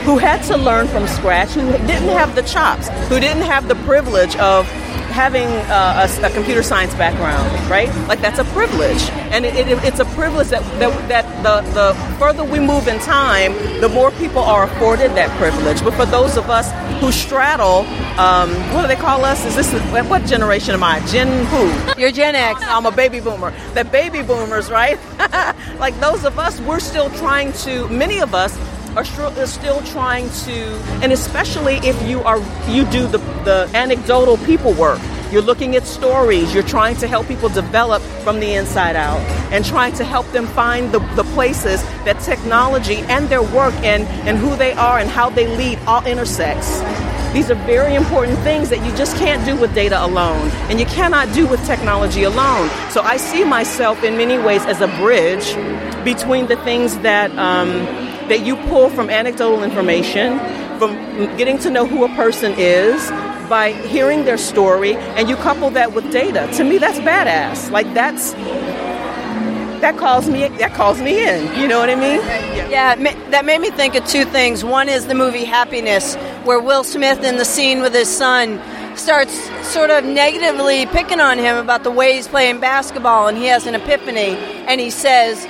who 0.08 0.18
had 0.18 0.42
to 0.42 0.56
learn 0.56 0.88
from 0.88 1.06
scratch, 1.06 1.50
who 1.50 1.70
didn't 1.86 2.08
have 2.08 2.34
the 2.34 2.42
chops, 2.44 2.88
who 3.10 3.20
didn't 3.20 3.44
have 3.44 3.68
the 3.68 3.76
privilege 3.84 4.38
of 4.38 4.66
having 5.12 5.48
uh, 5.68 6.08
a, 6.08 6.26
a, 6.26 6.30
computer 6.30 6.64
science 6.64 6.96
background, 6.96 7.52
right? 7.70 7.90
Like 8.08 8.22
that's 8.22 8.40
a 8.40 8.46
privilege, 8.46 9.02
and 9.34 9.46
it, 9.46 9.54
it, 9.68 9.84
it's 9.84 10.00
a 10.00 10.06
privilege 10.06 10.48
that 10.48 10.64
that, 10.80 11.10
that 11.10 11.26
the, 11.44 11.70
the 11.74 12.18
further 12.18 12.46
we 12.46 12.58
move 12.58 12.88
in 12.88 13.00
time, 13.00 13.52
the 13.82 13.90
more 13.90 14.12
people 14.12 14.40
are 14.40 14.64
afforded 14.64 15.12
that 15.16 15.30
privilege. 15.38 15.84
But 15.84 15.94
for 15.96 16.06
those 16.06 16.38
of 16.38 16.50
us 16.50 16.72
who 17.02 17.12
straddle, 17.12 17.80
um, 18.18 18.50
what 18.74 18.84
do 18.84 18.88
they 18.88 18.96
call 18.96 19.26
us? 19.26 19.44
Is 19.46 19.58
this 19.58 19.74
what 20.08 20.24
generation 20.26 20.74
am 20.74 20.84
I? 20.86 21.06
Gen 21.08 21.46
who? 21.48 22.00
You're 22.00 22.14
Gen 22.14 22.34
X. 22.34 22.62
I'm 22.64 22.86
a 22.86 22.92
baby 22.92 23.20
boomer. 23.20 23.54
The 23.74 23.84
baby 23.84 24.22
boomers, 24.22 24.72
right? 24.72 24.98
like 25.80 26.00
those 26.00 26.24
of 26.24 26.40
us, 26.40 26.62
we're 26.62 26.80
still 26.80 27.10
trying 27.10 27.52
to. 27.64 27.90
Many 27.90 28.20
of 28.20 28.34
us 28.34 28.58
are 28.98 29.46
still 29.46 29.82
trying 29.84 30.28
to, 30.30 30.54
and 31.04 31.14
especially 31.14 31.76
if 31.78 32.02
you 32.08 32.22
are 32.22 32.40
you 32.68 32.84
do 32.86 33.06
the, 33.06 33.20
the 33.46 33.70
anecdotal 33.76 34.38
people 34.38 34.74
work. 34.74 35.00
You're 35.32 35.44
looking 35.44 35.76
at 35.76 35.86
stories. 35.86 36.54
You're 36.54 36.64
trying 36.64 36.96
to 36.98 37.08
help 37.08 37.28
people 37.28 37.50
develop 37.50 38.02
from 38.24 38.40
the 38.40 38.54
inside 38.56 38.96
out 38.96 39.20
and 39.52 39.64
trying 39.64 39.94
to 39.96 40.04
help 40.04 40.26
them 40.32 40.48
find 40.48 40.92
the, 40.92 41.00
the 41.16 41.26
places 41.36 41.84
that 42.06 42.20
technology 42.22 43.00
and 43.10 43.28
their 43.28 43.44
work 43.44 43.74
and, 43.84 44.04
and 44.26 44.38
who 44.38 44.56
they 44.56 44.72
are 44.72 45.00
and 45.00 45.10
how 45.10 45.30
they 45.30 45.46
lead 45.58 45.80
all 45.80 46.04
intersects. 46.08 46.80
These 47.34 47.52
are 47.52 47.56
very 47.66 47.94
important 47.94 48.40
things 48.40 48.70
that 48.70 48.84
you 48.86 48.96
just 48.96 49.18
can't 49.18 49.46
do 49.46 49.56
with 49.58 49.76
data 49.76 50.04
alone, 50.04 50.50
and 50.70 50.80
you 50.80 50.86
cannot 50.86 51.32
do 51.34 51.46
with 51.46 51.64
technology 51.68 52.24
alone. 52.24 52.70
So 52.90 53.02
I 53.02 53.18
see 53.18 53.44
myself 53.44 54.04
in 54.04 54.18
many 54.18 54.40
ways 54.40 54.66
as 54.66 54.80
a 54.80 54.88
bridge 54.88 55.54
between 56.06 56.48
the 56.48 56.56
things 56.64 56.98
that 57.00 57.30
um, 57.38 57.86
that 58.30 58.46
you 58.46 58.56
pull 58.68 58.90
from 58.90 59.10
anecdotal 59.10 59.64
information, 59.64 60.40
from 60.80 60.94
getting 61.38 61.58
to 61.60 61.70
know 61.70 61.86
who 61.86 62.04
a 62.04 62.10
person 62.10 62.54
is 62.58 63.10
by 63.50 63.72
hearing 63.72 64.26
their 64.26 64.38
story, 64.38 64.96
and 64.96 65.30
you 65.30 65.36
couple 65.38 65.70
that 65.72 65.94
with 65.94 66.12
data. 66.12 66.50
To 66.58 66.64
me, 66.64 66.78
that's 66.78 67.00
badass. 67.00 67.72
Like 67.72 67.94
that's 67.94 68.34
that 69.82 69.96
calls 69.98 70.28
me 70.28 70.48
that 70.48 70.74
calls 70.74 71.00
me 71.02 71.26
in. 71.26 71.60
You 71.60 71.68
know 71.68 71.80
what 71.80 71.90
I 71.90 71.96
mean? 71.96 72.20
Yeah, 72.70 72.96
that 73.30 73.46
made 73.46 73.62
me 73.62 73.70
think 73.70 73.96
of 73.96 74.06
two 74.06 74.26
things. 74.26 74.64
One 74.64 74.90
is 74.90 75.08
the 75.08 75.16
movie 75.16 75.46
Happiness, 75.46 76.16
where 76.44 76.60
Will 76.60 76.84
Smith 76.84 77.24
in 77.24 77.38
the 77.38 77.46
scene 77.46 77.82
with 77.82 77.94
his 77.94 78.10
son 78.10 78.60
starts 78.98 79.34
sort 79.66 79.90
of 79.90 80.04
negatively 80.04 80.88
picking 80.88 81.20
on 81.20 81.38
him 81.38 81.56
about 81.56 81.84
the 81.84 81.92
way 81.92 82.16
he's 82.16 82.28
playing 82.28 82.60
basketball, 82.60 83.28
and 83.28 83.38
he 83.38 83.46
has 83.46 83.68
an 83.68 83.76
epiphany, 83.76 84.36
and 84.68 84.82
he 84.82 84.90
says, 84.90 85.46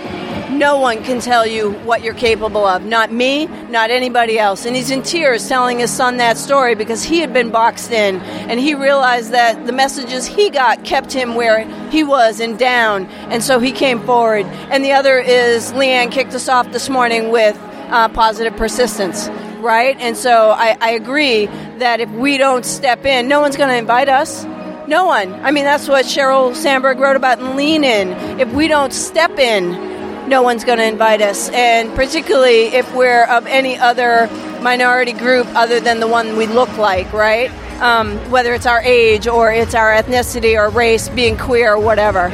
no 0.57 0.79
one 0.79 1.03
can 1.03 1.19
tell 1.19 1.45
you 1.45 1.71
what 1.71 2.03
you're 2.03 2.13
capable 2.13 2.65
of. 2.65 2.83
Not 2.83 3.11
me, 3.11 3.45
not 3.45 3.91
anybody 3.91 4.39
else. 4.39 4.65
And 4.65 4.75
he's 4.75 4.91
in 4.91 5.03
tears 5.03 5.47
telling 5.47 5.79
his 5.79 5.91
son 5.91 6.17
that 6.17 6.37
story 6.37 6.75
because 6.75 7.03
he 7.03 7.19
had 7.19 7.33
been 7.33 7.51
boxed 7.51 7.91
in 7.91 8.19
and 8.21 8.59
he 8.59 8.73
realized 8.73 9.31
that 9.31 9.65
the 9.65 9.71
messages 9.71 10.25
he 10.25 10.49
got 10.49 10.83
kept 10.83 11.13
him 11.13 11.35
where 11.35 11.65
he 11.89 12.03
was 12.03 12.39
and 12.39 12.57
down. 12.57 13.05
And 13.29 13.43
so 13.43 13.59
he 13.59 13.71
came 13.71 13.99
forward. 14.01 14.45
And 14.71 14.83
the 14.83 14.93
other 14.93 15.19
is 15.19 15.71
Leanne 15.73 16.11
kicked 16.11 16.33
us 16.33 16.49
off 16.49 16.71
this 16.71 16.89
morning 16.89 17.29
with 17.29 17.57
uh, 17.89 18.09
positive 18.09 18.55
persistence. 18.57 19.29
Right? 19.59 19.97
And 19.99 20.15
so 20.15 20.51
I, 20.51 20.77
I 20.79 20.91
agree 20.91 21.47
that 21.79 21.99
if 21.99 22.09
we 22.11 22.37
don't 22.37 22.65
step 22.65 23.05
in, 23.05 23.27
no 23.27 23.41
one's 23.41 23.57
going 23.57 23.69
to 23.69 23.77
invite 23.77 24.07
us. 24.07 24.45
No 24.87 25.05
one. 25.05 25.33
I 25.33 25.51
mean, 25.51 25.65
that's 25.65 25.89
what 25.89 26.05
Sheryl 26.05 26.55
Sandberg 26.55 26.99
wrote 26.99 27.17
about 27.17 27.39
in 27.39 27.57
Lean 27.57 27.83
In. 27.83 28.39
If 28.39 28.53
we 28.53 28.69
don't 28.69 28.93
step 28.93 29.37
in, 29.37 29.96
no 30.27 30.41
one's 30.41 30.63
going 30.63 30.77
to 30.77 30.85
invite 30.85 31.21
us. 31.21 31.49
And 31.49 31.93
particularly 31.95 32.65
if 32.67 32.93
we're 32.93 33.23
of 33.25 33.47
any 33.47 33.77
other 33.77 34.29
minority 34.61 35.13
group 35.13 35.47
other 35.55 35.79
than 35.79 35.99
the 35.99 36.07
one 36.07 36.35
we 36.35 36.47
look 36.47 36.75
like, 36.77 37.11
right? 37.13 37.49
Um, 37.81 38.17
whether 38.29 38.53
it's 38.53 38.65
our 38.65 38.81
age 38.81 39.27
or 39.27 39.51
it's 39.51 39.75
our 39.75 39.93
ethnicity 39.93 40.55
or 40.57 40.69
race, 40.69 41.09
being 41.09 41.37
queer 41.37 41.73
or 41.73 41.79
whatever. 41.79 42.29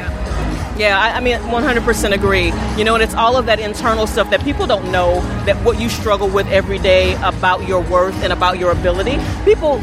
Yeah, 0.76 0.98
I, 0.98 1.18
I, 1.18 1.20
mean, 1.20 1.38
100% 1.38 2.12
agree. 2.12 2.52
You 2.76 2.84
know, 2.84 2.94
and 2.94 3.02
it's 3.02 3.14
all 3.14 3.36
of 3.36 3.46
that 3.46 3.60
internal 3.60 4.08
stuff 4.08 4.30
that 4.30 4.42
people 4.42 4.66
don't 4.66 4.90
know 4.90 5.20
that 5.44 5.56
what 5.64 5.78
you 5.78 5.88
struggle 5.88 6.28
with 6.28 6.48
every 6.48 6.78
day 6.80 7.14
about 7.22 7.68
your 7.68 7.80
worth 7.82 8.16
and 8.24 8.32
about 8.32 8.58
your 8.58 8.72
ability. 8.72 9.18
People 9.44 9.78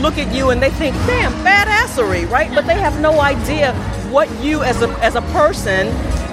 look 0.00 0.18
at 0.18 0.32
you 0.32 0.50
and 0.50 0.62
they 0.62 0.70
think, 0.70 0.94
damn, 1.06 1.32
badassery, 1.44 2.30
right? 2.30 2.50
But 2.54 2.66
they 2.66 2.78
have 2.78 3.00
no 3.00 3.20
idea 3.20 3.74
what 4.10 4.30
you 4.40 4.62
as 4.62 4.80
a, 4.82 4.88
as 5.00 5.16
a 5.16 5.22
person 5.22 5.88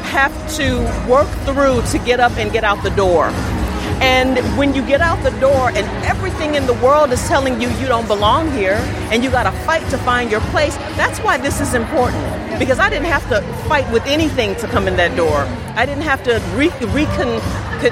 have 0.08 0.34
to 0.56 0.80
work 1.10 1.28
through 1.46 1.82
to 1.92 2.00
get 2.06 2.20
up 2.20 2.32
and 2.38 2.52
get 2.52 2.64
out 2.64 2.82
the 2.84 2.92
door. 2.92 3.30
And 4.00 4.38
when 4.58 4.76
you 4.76 4.86
get 4.86 5.02
out 5.02 5.22
the 5.24 5.38
door 5.40 5.70
and 5.70 5.86
everything 6.06 6.56
in 6.56 6.68
the 6.68 6.74
world 6.74 7.12
is 7.12 7.28
telling 7.28 7.60
you 7.60 7.68
you 7.82 7.88
don't 7.88 8.08
belong 8.08 8.52
here 8.52 8.78
and 9.12 9.24
you 9.24 9.32
got 9.32 9.44
to 9.44 9.52
fight 9.66 9.88
to 9.90 9.98
find 9.98 10.30
your 10.30 10.42
place, 10.52 10.76
that's 10.96 11.20
why 11.20 11.38
this 11.38 11.60
is 11.60 11.74
important. 11.74 12.24
Because 12.60 12.80
I 12.80 12.90
didn't 12.90 13.08
have 13.08 13.28
to 13.30 13.42
fight 13.68 13.92
with 13.92 14.06
anything 14.06 14.56
to 14.58 14.68
come 14.68 14.88
in 14.88 14.96
that 14.98 15.16
door. 15.16 15.46
I 15.78 15.86
didn't 15.86 16.06
have 16.06 16.24
to 16.24 16.42
re- 16.56 16.72
recon- 16.88 17.40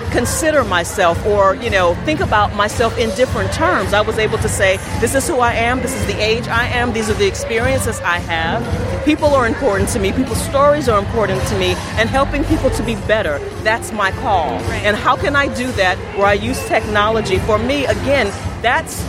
consider 0.10 0.64
myself 0.64 1.24
or, 1.24 1.54
you 1.54 1.70
know, 1.70 1.94
think 2.04 2.20
about 2.20 2.56
myself 2.56 2.98
in 2.98 3.12
different 3.16 3.54
terms. 3.54 3.94
I 3.94 4.02
was 4.02 4.18
able 4.18 4.40
to 4.40 4.50
say, 4.50 4.78
this 5.00 5.14
is 5.14 5.28
who 5.28 5.38
I 5.38 5.54
am, 5.54 5.84
this 5.84 5.94
is 5.94 6.04
the 6.08 6.20
age 6.20 6.48
I 6.48 6.66
am, 6.66 6.94
these 6.94 7.12
are 7.12 7.14
the 7.14 7.28
experiences 7.28 8.00
I 8.00 8.18
have. 8.18 9.06
People 9.06 9.36
are 9.36 9.46
important 9.46 9.90
to 9.90 10.00
me, 10.00 10.12
people's 10.12 10.44
stories 10.44 10.90
are 10.90 10.98
important 10.98 11.40
to 11.50 11.60
me, 11.60 11.76
and 12.00 12.10
helping 12.10 12.44
people 12.46 12.72
to 12.72 12.82
be 12.82 12.96
better, 13.06 13.38
that's 13.62 13.92
my 13.92 14.10
call. 14.14 14.50
And 14.84 14.98
how 14.98 15.16
can 15.16 15.36
I 15.36 15.54
do 15.54 15.72
that 15.74 15.96
where 16.18 16.26
I 16.26 16.34
use 16.34 16.60
technology? 16.66 17.38
For 17.38 17.60
me, 17.60 17.86
again, 17.86 18.34
that's 18.64 19.06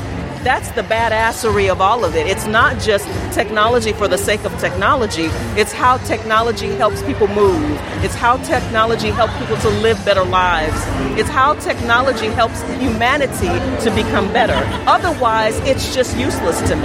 that's 0.47 0.71
the 0.71 0.83
badassery 0.83 1.69
of 1.69 1.81
all 1.81 2.05
of 2.05 2.15
it. 2.15 2.29
It's 2.29 2.47
not 2.47 2.79
just 2.81 3.05
technology 3.35 3.93
for 3.93 4.07
the 4.07 4.17
sake 4.17 4.45
of 4.45 4.57
technology. 4.61 5.25
It's 5.61 5.73
how 5.73 5.97
technology 5.97 6.69
helps 6.69 7.03
people 7.03 7.27
move. 7.27 7.69
It's 8.05 8.15
how 8.15 8.37
technology 8.45 9.09
helps 9.09 9.37
people 9.39 9.57
to 9.57 9.69
live 9.81 10.03
better 10.05 10.25
lives. 10.25 10.77
It's 11.19 11.29
how 11.29 11.55
technology 11.55 12.27
helps 12.27 12.63
humanity 12.79 13.49
to 13.85 13.91
become 13.93 14.33
better. 14.33 14.61
Otherwise, 14.89 15.59
it's 15.65 15.93
just 15.93 16.17
useless 16.17 16.61
to 16.69 16.77
me. 16.77 16.83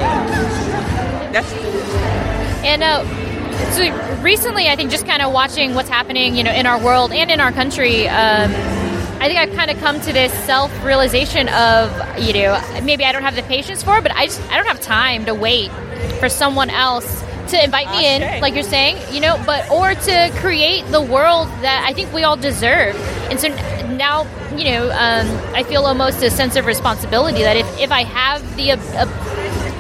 That's 1.31 1.53
and 2.63 2.81
uh, 2.81 3.05
so 3.73 4.21
recently, 4.23 4.69
I 4.69 4.75
think 4.75 4.89
just 4.89 5.05
kind 5.05 5.21
of 5.21 5.31
watching 5.33 5.75
what's 5.75 5.89
happening, 5.89 6.35
you 6.35 6.43
know, 6.43 6.51
in 6.51 6.65
our 6.65 6.83
world 6.83 7.11
and 7.11 7.29
in 7.29 7.39
our 7.39 7.51
country. 7.51 8.07
Um, 8.07 8.80
I 9.21 9.27
think 9.27 9.39
I've 9.39 9.53
kind 9.55 9.69
of 9.69 9.77
come 9.77 10.01
to 10.01 10.11
this 10.11 10.33
self 10.45 10.71
realization 10.83 11.47
of, 11.49 11.91
you 12.19 12.33
know, 12.33 12.59
maybe 12.81 13.05
I 13.05 13.11
don't 13.11 13.21
have 13.21 13.35
the 13.35 13.43
patience 13.43 13.83
for 13.83 13.99
it, 13.99 14.01
but 14.01 14.11
I 14.15 14.25
just 14.25 14.41
I 14.49 14.55
don't 14.57 14.65
have 14.65 14.81
time 14.81 15.25
to 15.25 15.35
wait 15.35 15.69
for 16.19 16.27
someone 16.27 16.71
else 16.71 17.21
to 17.49 17.63
invite 17.63 17.87
me 17.91 18.15
in, 18.15 18.41
like 18.41 18.55
you're 18.55 18.63
saying, 18.63 18.97
you 19.13 19.21
know, 19.21 19.39
but 19.45 19.69
or 19.69 19.93
to 19.93 20.31
create 20.37 20.87
the 20.87 21.01
world 21.01 21.49
that 21.61 21.85
I 21.87 21.93
think 21.93 22.11
we 22.11 22.23
all 22.23 22.35
deserve. 22.35 22.95
And 23.29 23.39
so 23.39 23.49
now, 23.95 24.23
you 24.57 24.63
know, 24.71 24.89
um, 24.89 25.27
I 25.53 25.61
feel 25.63 25.85
almost 25.85 26.23
a 26.23 26.31
sense 26.31 26.55
of 26.55 26.65
responsibility 26.65 27.43
that 27.43 27.57
if, 27.57 27.79
if 27.79 27.91
I 27.91 28.03
have 28.03 28.41
the 28.55 28.71
uh, 28.71 28.77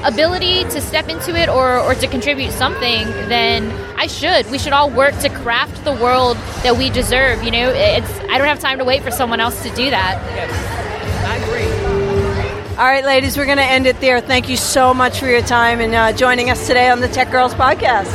ability 0.03 0.63
to 0.65 0.81
step 0.81 1.09
into 1.09 1.35
it 1.35 1.49
or, 1.49 1.79
or 1.79 1.95
to 1.95 2.07
contribute 2.07 2.51
something, 2.51 3.07
then 3.29 3.71
I 3.97 4.07
should. 4.07 4.49
We 4.49 4.57
should 4.57 4.73
all 4.73 4.89
work 4.89 5.17
to 5.19 5.29
craft 5.29 5.83
the 5.83 5.93
world 5.93 6.37
that 6.63 6.77
we 6.77 6.89
deserve. 6.89 7.43
You 7.43 7.51
know, 7.51 7.69
it's 7.69 8.11
I 8.21 8.37
don't 8.37 8.47
have 8.47 8.59
time 8.59 8.79
to 8.79 8.85
wait 8.85 9.03
for 9.03 9.11
someone 9.11 9.39
else 9.39 9.61
to 9.63 9.69
do 9.69 9.89
that. 9.89 10.21
Yes, 10.35 11.25
I 11.25 11.35
agree. 11.37 12.71
All 12.77 12.87
right, 12.87 13.05
ladies, 13.05 13.37
we're 13.37 13.45
going 13.45 13.57
to 13.57 13.63
end 13.63 13.85
it 13.85 13.99
there. 13.99 14.21
Thank 14.21 14.49
you 14.49 14.57
so 14.57 14.93
much 14.93 15.19
for 15.19 15.27
your 15.27 15.41
time 15.41 15.81
and 15.81 15.93
uh, 15.93 16.13
joining 16.13 16.49
us 16.49 16.65
today 16.65 16.89
on 16.89 16.99
the 16.99 17.07
Tech 17.07 17.29
Girls 17.29 17.53
podcast. 17.53 18.09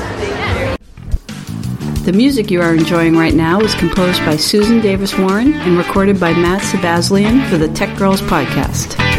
The 2.04 2.12
music 2.12 2.50
you 2.50 2.60
are 2.62 2.74
enjoying 2.74 3.16
right 3.16 3.34
now 3.34 3.60
is 3.60 3.74
composed 3.74 4.24
by 4.24 4.36
Susan 4.36 4.80
Davis 4.80 5.18
Warren 5.18 5.54
and 5.54 5.76
recorded 5.76 6.18
by 6.18 6.32
Matt 6.32 6.62
Sabazlian 6.62 7.48
for 7.48 7.58
the 7.58 7.68
Tech 7.68 7.96
Girls 7.98 8.20
podcast. 8.22 9.15